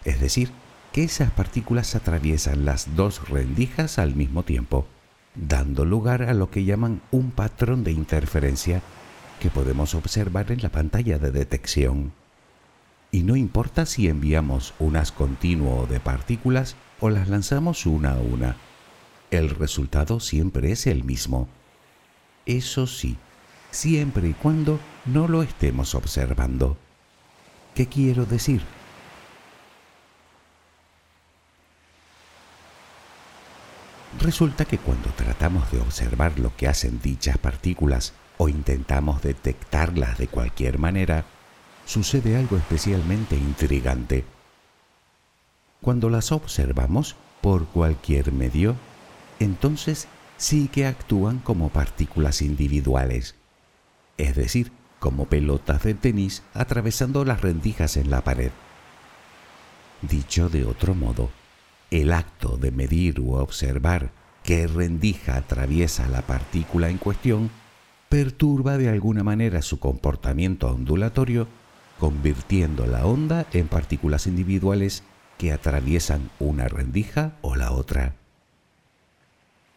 es 0.05 0.21
decir, 0.21 0.53
que 0.93 1.03
esas 1.03 1.33
partículas 1.33 1.97
atraviesan 1.97 2.65
las 2.65 2.95
dos 2.95 3.29
rendijas 3.29 3.99
al 3.99 4.15
mismo 4.15 4.45
tiempo, 4.45 4.87
dando 5.35 5.85
lugar 5.85 6.23
a 6.23 6.35
lo 6.35 6.53
que 6.53 6.63
llaman 6.63 7.03
un 7.11 7.33
patrón 7.33 7.83
de 7.83 7.91
interferencia 7.91 8.81
que 9.41 9.51
podemos 9.51 9.97
observar 9.97 10.53
en 10.53 10.63
la 10.63 10.69
pantalla 10.69 11.19
de 11.19 11.33
detección 11.33 12.13
y 13.11 13.23
no 13.23 13.37
importa 13.37 13.87
si 13.87 14.09
enviamos 14.09 14.75
unas 14.79 15.13
continuo 15.13 15.87
de 15.87 16.01
partículas 16.01 16.77
o 17.01 17.11
las 17.11 17.29
lanzamos 17.29 17.87
una 17.87 18.13
a 18.13 18.19
una, 18.19 18.57
el 19.31 19.51
resultado 19.51 20.21
siempre 20.21 20.73
es 20.73 20.87
el 20.87 21.05
mismo. 21.05 21.49
Eso 22.47 22.87
sí, 22.87 23.17
siempre 23.71 24.29
y 24.29 24.33
cuando 24.33 24.79
no 25.07 25.29
lo 25.29 25.43
estemos 25.43 25.95
observando. 25.95 26.77
¿Qué 27.75 27.87
quiero 27.87 28.27
decir? 28.27 28.63
Resulta 34.21 34.65
que 34.65 34.79
cuando 34.79 35.11
tratamos 35.11 35.71
de 35.71 35.81
observar 35.81 36.39
lo 36.39 36.57
que 36.57 36.67
hacen 36.67 37.01
dichas 37.01 37.39
partículas 37.39 38.15
o 38.37 38.49
intentamos 38.49 39.23
detectarlas 39.23 40.19
de 40.19 40.27
cualquier 40.27 40.79
manera, 40.79 41.25
sucede 41.89 42.37
algo 42.37 42.59
especialmente 42.59 43.35
intrigante. 43.35 44.27
Cuando 45.81 46.11
las 46.11 46.33
observamos 46.33 47.17
por 47.41 47.65
cualquier 47.67 48.31
medio, 48.31 48.77
entonces 49.41 50.07
sí 50.37 50.69
que 50.69 50.85
actúan 50.85 51.39
como 51.39 51.71
partículas 51.71 52.43
individuales, 52.43 53.37
es 54.19 54.37
decir, 54.37 54.71
como 54.99 55.27
pelotas 55.27 55.83
de 55.83 55.95
tenis 55.95 56.43
atravesando 56.53 57.25
las 57.25 57.41
rendijas 57.41 57.97
en 57.97 58.11
la 58.11 58.23
pared. 58.23 58.51
Dicho 60.03 60.51
de 60.51 60.67
otro 60.67 60.95
modo, 60.95 61.31
el 61.91 62.13
acto 62.13 62.59
de 62.59 62.71
medir 62.71 63.19
u 63.19 63.33
observar 63.33 64.11
qué 64.45 64.67
rendija 64.67 65.37
atraviesa 65.37 66.07
la 66.09 66.21
partícula 66.21 66.91
en 66.91 66.99
cuestión 66.99 67.51
perturba 68.11 68.77
de 68.77 68.91
alguna 68.91 69.25
manera 69.25 69.63
su 69.63 69.79
comportamiento 69.79 70.69
ondulatorio 70.69 71.49
convirtiendo 71.99 72.87
la 72.87 73.05
onda 73.07 73.47
en 73.53 73.69
partículas 73.69 74.27
individuales 74.27 75.03
que 75.37 75.53
atraviesan 75.53 76.31
una 76.39 76.69
rendija 76.69 77.33
o 77.43 77.57
la 77.57 77.73
otra. 77.73 78.15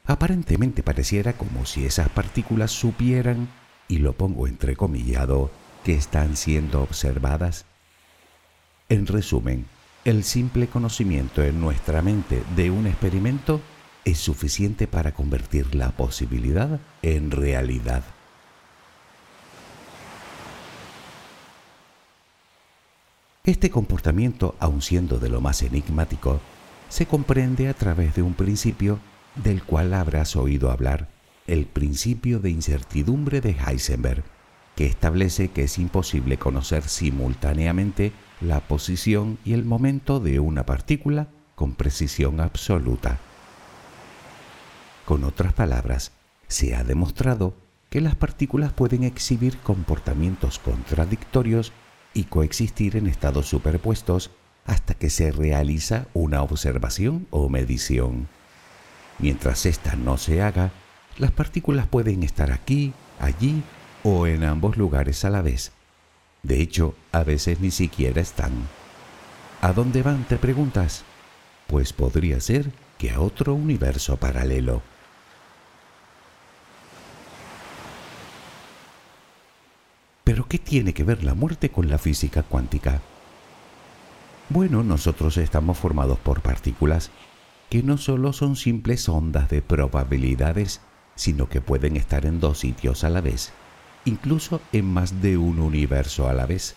Aparentemente 0.06 0.84
pareciera 0.84 1.34
como 1.34 1.66
si 1.66 1.86
esas 1.86 2.10
partículas 2.10 2.72
supieran, 2.72 3.50
y 3.88 3.98
lo 3.98 4.14
pongo 4.14 4.48
entrecomillado, 4.48 5.52
que 5.84 5.94
están 5.94 6.36
siendo 6.38 6.82
observadas. 6.82 7.66
En 8.90 9.08
resumen, 9.08 9.66
el 10.06 10.24
simple 10.24 10.68
conocimiento 10.68 11.44
en 11.44 11.60
nuestra 11.62 12.02
mente 12.02 12.44
de 12.56 12.72
un 12.72 12.88
experimento 12.88 13.62
es 14.04 14.18
suficiente 14.18 14.88
para 14.88 15.14
convertir 15.14 15.76
la 15.76 15.92
posibilidad 15.92 16.80
en 17.02 17.32
realidad. 17.32 18.04
Este 23.44 23.72
comportamiento, 23.72 24.56
aun 24.60 24.84
siendo 24.84 25.18
de 25.18 25.30
lo 25.30 25.42
más 25.42 25.64
enigmático, 25.64 26.40
se 26.90 27.08
comprende 27.08 27.70
a 27.70 27.74
través 27.74 28.14
de 28.14 28.22
un 28.22 28.36
principio 28.36 29.00
del 29.36 29.64
cual 29.64 29.96
habrás 29.96 30.36
oído 30.36 30.70
hablar, 30.70 31.10
el 31.48 31.66
principio 31.66 32.40
de 32.40 32.52
incertidumbre 32.52 33.42
de 33.42 33.56
Heisenberg, 33.58 34.24
que 34.76 34.86
establece 34.86 35.50
que 35.50 35.64
es 35.64 35.80
imposible 35.80 36.38
conocer 36.38 36.88
simultáneamente 36.88 38.12
la 38.42 38.60
posición 38.60 39.40
y 39.44 39.54
el 39.54 39.66
momento 39.66 40.20
de 40.20 40.40
una 40.40 40.68
partícula 40.68 41.30
con 41.56 41.74
precisión 41.74 42.42
absoluta. 42.42 43.18
Con 45.06 45.24
otras 45.24 45.54
palabras, 45.54 46.12
se 46.48 46.76
ha 46.76 46.84
demostrado 46.84 47.56
que 47.90 48.02
las 48.02 48.16
partículas 48.16 48.72
pueden 48.72 49.04
exhibir 49.04 49.58
comportamientos 49.58 50.60
contradictorios 50.60 51.74
y 52.14 52.26
coexistir 52.26 52.98
en 52.98 53.08
estados 53.08 53.48
superpuestos 53.48 54.32
hasta 54.66 54.94
que 54.94 55.10
se 55.10 55.32
realiza 55.32 56.08
una 56.14 56.44
observación 56.44 57.28
o 57.30 57.50
medición. 57.50 58.28
Mientras 59.20 59.66
ésta 59.66 59.96
no 59.96 60.18
se 60.18 60.42
haga, 60.42 60.72
las 61.18 61.32
partículas 61.32 61.88
pueden 61.88 62.24
estar 62.24 62.52
aquí, 62.52 62.94
allí 63.20 63.64
o 64.04 64.28
en 64.28 64.44
ambos 64.44 64.78
lugares 64.78 65.26
a 65.26 65.30
la 65.30 65.42
vez. 65.42 65.72
De 66.44 66.62
hecho, 66.62 66.96
a 67.12 67.24
veces 67.24 67.60
ni 67.60 67.72
siquiera 67.72 68.22
están. 68.22 68.52
¿A 69.62 69.74
dónde 69.74 70.02
van? 70.02 70.24
te 70.24 70.38
preguntas. 70.38 71.04
Pues 71.68 71.94
podría 71.94 72.40
ser 72.40 72.72
que 72.98 73.12
a 73.12 73.20
otro 73.20 73.54
universo 73.54 74.18
paralelo. 74.18 74.82
Pero 80.32 80.48
¿qué 80.48 80.60
tiene 80.60 80.94
que 80.94 81.04
ver 81.04 81.26
la 81.26 81.34
muerte 81.34 81.72
con 81.72 81.90
la 81.90 81.98
física 81.98 82.42
cuántica? 82.42 83.02
Bueno, 84.48 84.82
nosotros 84.82 85.36
estamos 85.36 85.78
formados 85.78 86.20
por 86.20 86.40
partículas 86.40 87.12
que 87.70 87.84
no 87.84 87.98
solo 87.98 88.32
son 88.32 88.56
simples 88.56 89.10
ondas 89.10 89.50
de 89.50 89.62
probabilidades, 89.62 90.80
sino 91.16 91.50
que 91.50 91.60
pueden 91.60 91.98
estar 91.98 92.26
en 92.26 92.40
dos 92.40 92.60
sitios 92.60 93.04
a 93.04 93.10
la 93.10 93.20
vez, 93.20 93.52
incluso 94.06 94.62
en 94.72 94.86
más 94.86 95.22
de 95.22 95.36
un 95.36 95.60
universo 95.60 96.30
a 96.30 96.34
la 96.34 96.46
vez. 96.46 96.76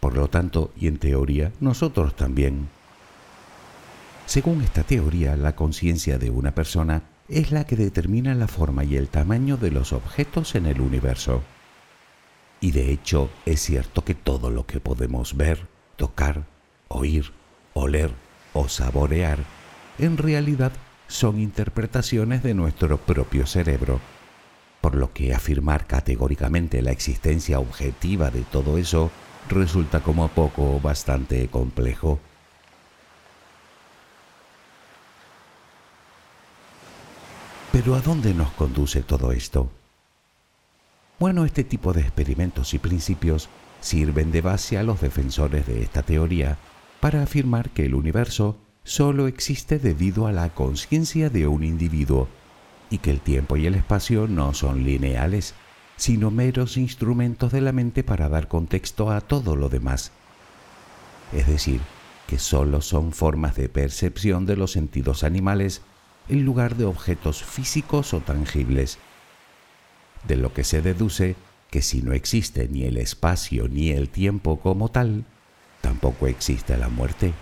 Por 0.00 0.16
lo 0.16 0.26
tanto, 0.26 0.72
y 0.76 0.88
en 0.88 0.98
teoría, 0.98 1.52
nosotros 1.60 2.16
también. 2.16 2.68
Según 4.26 4.60
esta 4.60 4.82
teoría, 4.82 5.36
la 5.36 5.54
conciencia 5.54 6.18
de 6.18 6.30
una 6.30 6.52
persona 6.52 7.04
es 7.28 7.52
la 7.52 7.62
que 7.62 7.76
determina 7.76 8.34
la 8.34 8.48
forma 8.48 8.82
y 8.82 8.96
el 8.96 9.06
tamaño 9.06 9.56
de 9.56 9.70
los 9.70 9.92
objetos 9.92 10.56
en 10.56 10.66
el 10.66 10.80
universo. 10.80 11.44
Y 12.62 12.70
de 12.70 12.92
hecho 12.92 13.28
es 13.44 13.60
cierto 13.60 14.04
que 14.04 14.14
todo 14.14 14.48
lo 14.48 14.66
que 14.66 14.78
podemos 14.78 15.36
ver, 15.36 15.66
tocar, 15.96 16.46
oír, 16.86 17.32
oler 17.74 18.12
o 18.52 18.68
saborear, 18.68 19.40
en 19.98 20.16
realidad 20.16 20.70
son 21.08 21.40
interpretaciones 21.40 22.44
de 22.44 22.54
nuestro 22.54 22.98
propio 22.98 23.46
cerebro, 23.46 24.00
por 24.80 24.94
lo 24.94 25.12
que 25.12 25.34
afirmar 25.34 25.88
categóricamente 25.88 26.82
la 26.82 26.92
existencia 26.92 27.58
objetiva 27.58 28.30
de 28.30 28.42
todo 28.42 28.78
eso 28.78 29.10
resulta 29.48 29.98
como 30.00 30.28
poco 30.28 30.76
o 30.76 30.80
bastante 30.80 31.48
complejo. 31.48 32.20
Pero 37.72 37.96
¿a 37.96 38.00
dónde 38.00 38.34
nos 38.34 38.52
conduce 38.52 39.02
todo 39.02 39.32
esto? 39.32 39.81
Bueno, 41.22 41.44
este 41.44 41.62
tipo 41.62 41.92
de 41.92 42.00
experimentos 42.00 42.74
y 42.74 42.80
principios 42.80 43.48
sirven 43.80 44.32
de 44.32 44.40
base 44.40 44.76
a 44.76 44.82
los 44.82 45.00
defensores 45.00 45.68
de 45.68 45.80
esta 45.80 46.02
teoría 46.02 46.58
para 46.98 47.22
afirmar 47.22 47.70
que 47.70 47.86
el 47.86 47.94
universo 47.94 48.58
solo 48.82 49.28
existe 49.28 49.78
debido 49.78 50.26
a 50.26 50.32
la 50.32 50.52
conciencia 50.52 51.30
de 51.30 51.46
un 51.46 51.62
individuo 51.62 52.26
y 52.90 52.98
que 52.98 53.12
el 53.12 53.20
tiempo 53.20 53.56
y 53.56 53.66
el 53.66 53.76
espacio 53.76 54.26
no 54.26 54.52
son 54.52 54.82
lineales, 54.82 55.54
sino 55.96 56.32
meros 56.32 56.76
instrumentos 56.76 57.52
de 57.52 57.60
la 57.60 57.70
mente 57.70 58.02
para 58.02 58.28
dar 58.28 58.48
contexto 58.48 59.12
a 59.12 59.20
todo 59.20 59.54
lo 59.54 59.68
demás. 59.68 60.10
Es 61.32 61.46
decir, 61.46 61.80
que 62.26 62.40
solo 62.40 62.80
son 62.80 63.12
formas 63.12 63.54
de 63.54 63.68
percepción 63.68 64.44
de 64.44 64.56
los 64.56 64.72
sentidos 64.72 65.22
animales 65.22 65.82
en 66.28 66.44
lugar 66.44 66.74
de 66.74 66.84
objetos 66.84 67.44
físicos 67.44 68.12
o 68.12 68.18
tangibles 68.18 68.98
de 70.26 70.36
lo 70.36 70.52
que 70.52 70.64
se 70.64 70.82
deduce 70.82 71.36
que 71.70 71.82
si 71.82 72.02
no 72.02 72.12
existe 72.12 72.68
ni 72.68 72.84
el 72.84 72.98
espacio 72.98 73.66
ni 73.66 73.90
el 73.90 74.10
tiempo 74.10 74.60
como 74.60 74.90
tal, 74.90 75.24
tampoco 75.80 76.26
existe 76.26 76.76
la 76.76 76.88
muerte. 76.88 77.32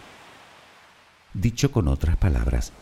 Dicho 1.35 1.73
con 1.73 1.89
otras 1.89 2.17
palabras, 2.17 2.73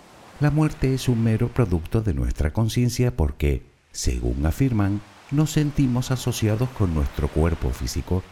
la 0.40 0.50
muerte 0.50 0.94
es 0.94 1.08
un 1.08 1.24
mero 1.24 1.48
producto 1.48 2.02
de 2.02 2.14
nuestra 2.14 2.52
conciencia 2.52 3.16
porque, 3.16 3.62
según 3.92 4.44
afirman, 4.46 5.00
nos 5.30 5.50
sentimos 5.50 6.10
asociados 6.10 6.68
con 6.70 6.94
nuestro 6.94 7.28
cuerpo 7.28 7.70
físico. 7.70 8.22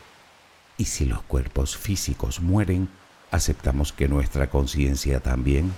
Y 0.79 0.85
si 0.85 1.07
los 1.07 1.23
cuerpos 1.23 1.77
físicos 1.77 2.41
mueren, 2.41 2.89
aceptamos 3.31 3.93
que 3.93 4.09
nuestra 4.09 4.49
conciencia 4.51 5.21
también. 5.21 5.73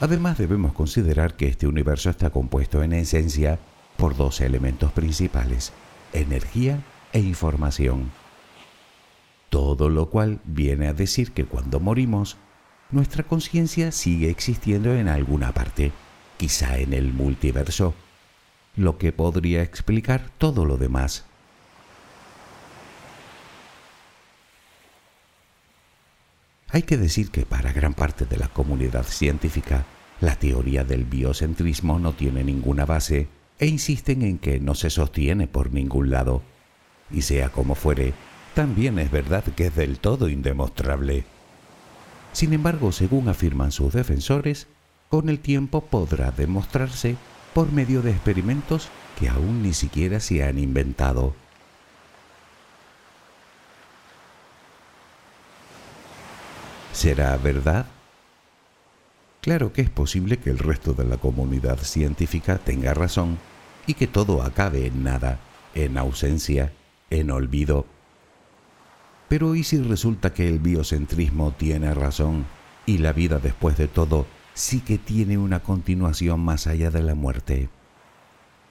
Además 0.00 0.38
debemos 0.38 0.72
considerar 0.72 1.36
que 1.36 1.48
este 1.48 1.66
universo 1.66 2.10
está 2.10 2.30
compuesto 2.30 2.82
en 2.82 2.92
esencia 2.92 3.58
por 4.02 4.16
dos 4.16 4.40
elementos 4.40 4.90
principales, 4.90 5.72
energía 6.12 6.82
e 7.12 7.20
información. 7.20 8.10
Todo 9.48 9.88
lo 9.88 10.10
cual 10.10 10.40
viene 10.42 10.88
a 10.88 10.92
decir 10.92 11.30
que 11.30 11.44
cuando 11.44 11.78
morimos, 11.78 12.36
nuestra 12.90 13.22
conciencia 13.22 13.92
sigue 13.92 14.28
existiendo 14.28 14.92
en 14.92 15.06
alguna 15.06 15.54
parte, 15.54 15.92
quizá 16.36 16.78
en 16.78 16.94
el 16.94 17.12
multiverso, 17.12 17.94
lo 18.74 18.98
que 18.98 19.12
podría 19.12 19.62
explicar 19.62 20.30
todo 20.36 20.64
lo 20.64 20.78
demás. 20.78 21.24
Hay 26.70 26.82
que 26.82 26.96
decir 26.96 27.30
que 27.30 27.46
para 27.46 27.72
gran 27.72 27.94
parte 27.94 28.24
de 28.24 28.36
la 28.36 28.48
comunidad 28.48 29.04
científica, 29.04 29.84
la 30.20 30.34
teoría 30.34 30.82
del 30.82 31.04
biocentrismo 31.04 32.00
no 32.00 32.14
tiene 32.14 32.42
ninguna 32.42 32.84
base 32.84 33.28
e 33.62 33.66
insisten 33.66 34.22
en 34.22 34.38
que 34.38 34.58
no 34.58 34.74
se 34.74 34.90
sostiene 34.90 35.46
por 35.46 35.72
ningún 35.72 36.10
lado. 36.10 36.42
Y 37.12 37.22
sea 37.22 37.50
como 37.50 37.76
fuere, 37.76 38.12
también 38.54 38.98
es 38.98 39.12
verdad 39.12 39.44
que 39.44 39.66
es 39.66 39.76
del 39.76 40.00
todo 40.00 40.28
indemostrable. 40.28 41.24
Sin 42.32 42.54
embargo, 42.54 42.90
según 42.90 43.28
afirman 43.28 43.70
sus 43.70 43.92
defensores, 43.92 44.66
con 45.08 45.28
el 45.28 45.38
tiempo 45.38 45.80
podrá 45.80 46.32
demostrarse 46.32 47.14
por 47.54 47.70
medio 47.70 48.02
de 48.02 48.10
experimentos 48.10 48.88
que 49.16 49.28
aún 49.28 49.62
ni 49.62 49.74
siquiera 49.74 50.18
se 50.18 50.42
han 50.42 50.58
inventado. 50.58 51.32
¿Será 56.92 57.36
verdad? 57.36 57.86
Claro 59.40 59.72
que 59.72 59.82
es 59.82 59.90
posible 59.90 60.38
que 60.38 60.50
el 60.50 60.58
resto 60.58 60.94
de 60.94 61.04
la 61.04 61.16
comunidad 61.18 61.78
científica 61.78 62.58
tenga 62.58 62.92
razón 62.92 63.38
y 63.86 63.94
que 63.94 64.06
todo 64.06 64.42
acabe 64.42 64.86
en 64.86 65.04
nada, 65.04 65.38
en 65.74 65.98
ausencia, 65.98 66.72
en 67.10 67.30
olvido. 67.30 67.86
Pero 69.28 69.54
¿y 69.54 69.64
si 69.64 69.80
resulta 69.82 70.34
que 70.34 70.48
el 70.48 70.58
biocentrismo 70.58 71.52
tiene 71.52 71.94
razón 71.94 72.44
y 72.86 72.98
la 72.98 73.12
vida 73.12 73.38
después 73.38 73.76
de 73.76 73.88
todo 73.88 74.26
sí 74.54 74.80
que 74.80 74.98
tiene 74.98 75.38
una 75.38 75.60
continuación 75.60 76.40
más 76.40 76.66
allá 76.66 76.90
de 76.90 77.02
la 77.02 77.14
muerte? 77.14 77.68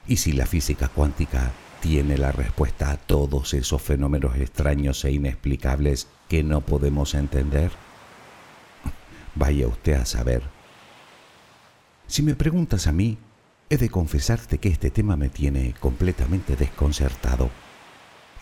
¿Y 0.06 0.16
si 0.16 0.32
la 0.32 0.46
física 0.46 0.88
cuántica 0.88 1.52
tiene 1.80 2.16
la 2.16 2.32
respuesta 2.32 2.90
a 2.90 2.96
todos 2.96 3.54
esos 3.54 3.82
fenómenos 3.82 4.36
extraños 4.36 5.04
e 5.04 5.12
inexplicables 5.12 6.08
que 6.28 6.42
no 6.44 6.60
podemos 6.60 7.14
entender? 7.14 7.72
Vaya 9.34 9.66
usted 9.66 9.94
a 9.94 10.04
saber. 10.04 10.42
Si 12.06 12.22
me 12.22 12.34
preguntas 12.34 12.86
a 12.86 12.92
mí, 12.92 13.18
He 13.72 13.78
de 13.78 13.88
confesarte 13.88 14.58
que 14.58 14.68
este 14.68 14.90
tema 14.90 15.16
me 15.16 15.30
tiene 15.30 15.72
completamente 15.80 16.56
desconcertado. 16.56 17.48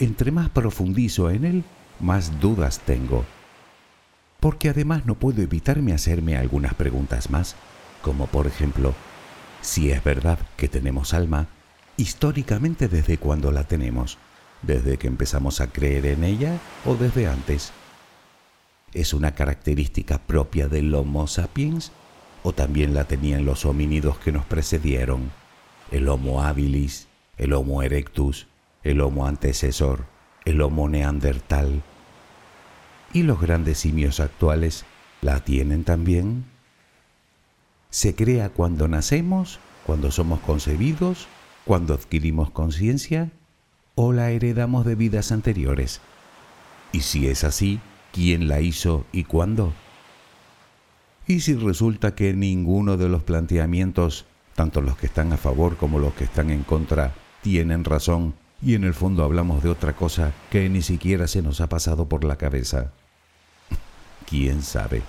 Entre 0.01 0.33
más 0.33 0.51
profundizo 0.51 1.31
en 1.31 1.45
él, 1.45 1.65
más 2.01 2.41
dudas 2.41 2.81
tengo. 2.81 3.25
Porque 4.41 4.71
además 4.71 5.07
no 5.07 5.15
puedo 5.15 5.41
evitarme 5.41 5.93
hacerme 5.93 6.37
algunas 6.37 6.75
preguntas 6.75 7.31
más, 7.31 7.55
como 8.03 8.27
por 8.27 8.49
ejemplo, 8.49 8.93
si 9.61 9.93
es 9.93 10.03
verdad 10.03 10.41
que 10.57 10.67
tenemos 10.67 11.15
alma, 11.15 11.47
históricamente 11.97 12.89
desde 12.89 13.17
cuándo 13.17 13.53
la 13.53 13.63
tenemos, 13.63 14.19
desde 14.63 14.97
que 14.97 15.07
empezamos 15.07 15.61
a 15.61 15.69
creer 15.69 16.07
en 16.07 16.25
ella 16.25 16.59
o 16.85 16.97
desde 16.97 17.29
antes. 17.29 17.71
¿Es 18.95 19.15
una 19.15 19.37
característica 19.37 20.19
propia 20.19 20.67
del 20.67 20.93
Homo 20.93 21.29
sapiens 21.29 21.93
o 22.43 22.53
también 22.53 22.95
la 22.95 23.05
tenían 23.05 23.45
los 23.45 23.65
homínidos 23.65 24.19
que 24.19 24.33
nos 24.33 24.45
precedieron, 24.45 25.31
el 25.91 26.09
Homo 26.09 26.43
habilis, 26.43 27.09
el 27.37 27.53
Homo 27.53 27.83
erectus, 27.83 28.47
el 28.83 29.01
Homo 29.01 29.27
antecesor, 29.27 30.05
el 30.45 30.61
Homo 30.61 30.89
neandertal. 30.89 31.83
¿Y 33.13 33.23
los 33.25 33.41
grandes 33.41 33.79
simios 33.79 34.21
actuales 34.21 34.85
la 35.21 35.41
tienen 35.41 35.85
también? 35.85 36.45
¿Se 37.91 38.15
crea 38.15 38.51
cuando 38.51 38.89
nacemos, 38.89 39.59
cuando 39.85 40.11
somos 40.11 40.41
concebidos, 40.41 41.27
cuando 41.65 41.95
adquirimos 41.95 42.51
conciencia 42.51 43.31
o 43.97 44.13
la 44.13 44.31
heredamos 44.31 44.87
de 44.87 44.95
vidas 44.95 45.33
anteriores? 45.33 46.01
Y 46.93 47.01
si 47.01 47.27
es 47.27 47.45
así, 47.45 47.81
¿quién 48.13 48.49
la 48.49 48.61
hizo 48.61 49.05
y 49.13 49.25
cuándo? 49.25 49.73
Y 51.31 51.39
si 51.39 51.55
resulta 51.55 52.17
que 52.17 52.35
ninguno 52.35 52.97
de 52.97 53.09
los 53.09 53.23
planteamientos, 53.23 54.25
tanto 54.57 54.81
los 54.81 54.97
que 54.97 55.07
están 55.07 55.33
a 55.33 55.37
favor 55.37 55.77
como 55.77 56.01
los 56.01 56.13
que 56.15 56.25
están 56.25 56.51
en 56.51 56.65
contra, 56.65 57.15
tienen 57.41 57.85
razón 57.85 58.35
y 58.61 58.75
en 58.75 58.83
el 58.83 58.95
fondo 58.95 59.23
hablamos 59.23 59.63
de 59.63 59.69
otra 59.69 59.93
cosa 59.93 60.33
que 60.51 60.69
ni 60.69 60.83
siquiera 60.83 61.29
se 61.29 61.41
nos 61.41 61.61
ha 61.61 61.69
pasado 61.69 62.09
por 62.09 62.25
la 62.25 62.35
cabeza. 62.35 62.91
quién 64.29 64.61
sabe. 64.61 65.03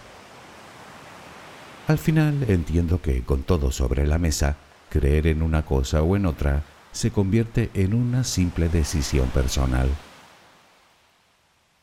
Al 1.88 1.98
final 1.98 2.46
entiendo 2.48 3.02
que 3.02 3.24
con 3.24 3.42
todo 3.42 3.72
sobre 3.72 4.06
la 4.06 4.20
mesa, 4.20 4.58
creer 4.92 5.26
en 5.26 5.42
una 5.42 5.66
cosa 5.66 6.04
o 6.04 6.16
en 6.16 6.28
otra 6.28 6.62
se 6.92 7.10
convierte 7.10 7.72
en 7.74 7.96
una 7.96 8.24
simple 8.24 8.70
decisión 8.70 9.28
personal. 9.30 9.90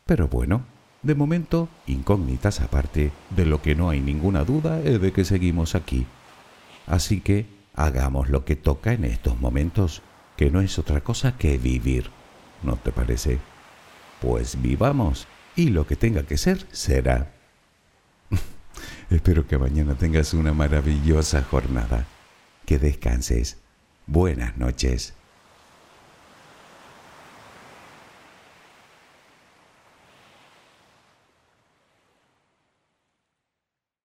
Pero 0.07 0.29
bueno, 0.29 0.63
de 1.03 1.15
momento, 1.15 1.69
incógnitas 1.87 2.61
aparte, 2.61 3.13
de 3.31 3.47
lo 3.47 3.63
que 3.63 3.75
no 3.75 3.91
hay 3.91 4.01
ninguna 4.01 4.45
duda 4.45 4.81
es 4.81 5.01
de 5.01 5.13
que 5.13 5.25
seguimos 5.25 5.75
aquí. 5.75 6.07
Así 6.87 7.21
que 7.21 7.47
hagamos 7.75 8.31
lo 8.31 8.45
que 8.45 8.57
toca 8.57 8.93
en 8.93 9.05
estos 9.05 9.39
momentos, 9.41 10.03
que 10.37 10.51
no 10.51 10.61
es 10.61 10.79
otra 10.79 11.01
cosa 11.03 11.37
que 11.37 11.59
vivir. 11.59 12.11
¿No 12.63 12.77
te 12.77 12.91
parece? 12.91 13.39
Pues 14.21 14.61
vivamos 14.61 15.29
y 15.55 15.69
lo 15.69 15.87
que 15.87 15.97
tenga 15.97 16.25
que 16.25 16.37
ser 16.37 16.67
será. 16.73 17.33
Espero 19.11 19.47
que 19.47 19.59
mañana 19.59 19.95
tengas 19.95 20.35
una 20.35 20.53
maravillosa 20.53 21.43
jornada. 21.43 22.07
Que 22.67 22.79
descanses. 22.79 23.59
Buenas 24.07 24.57
noches. 24.57 25.18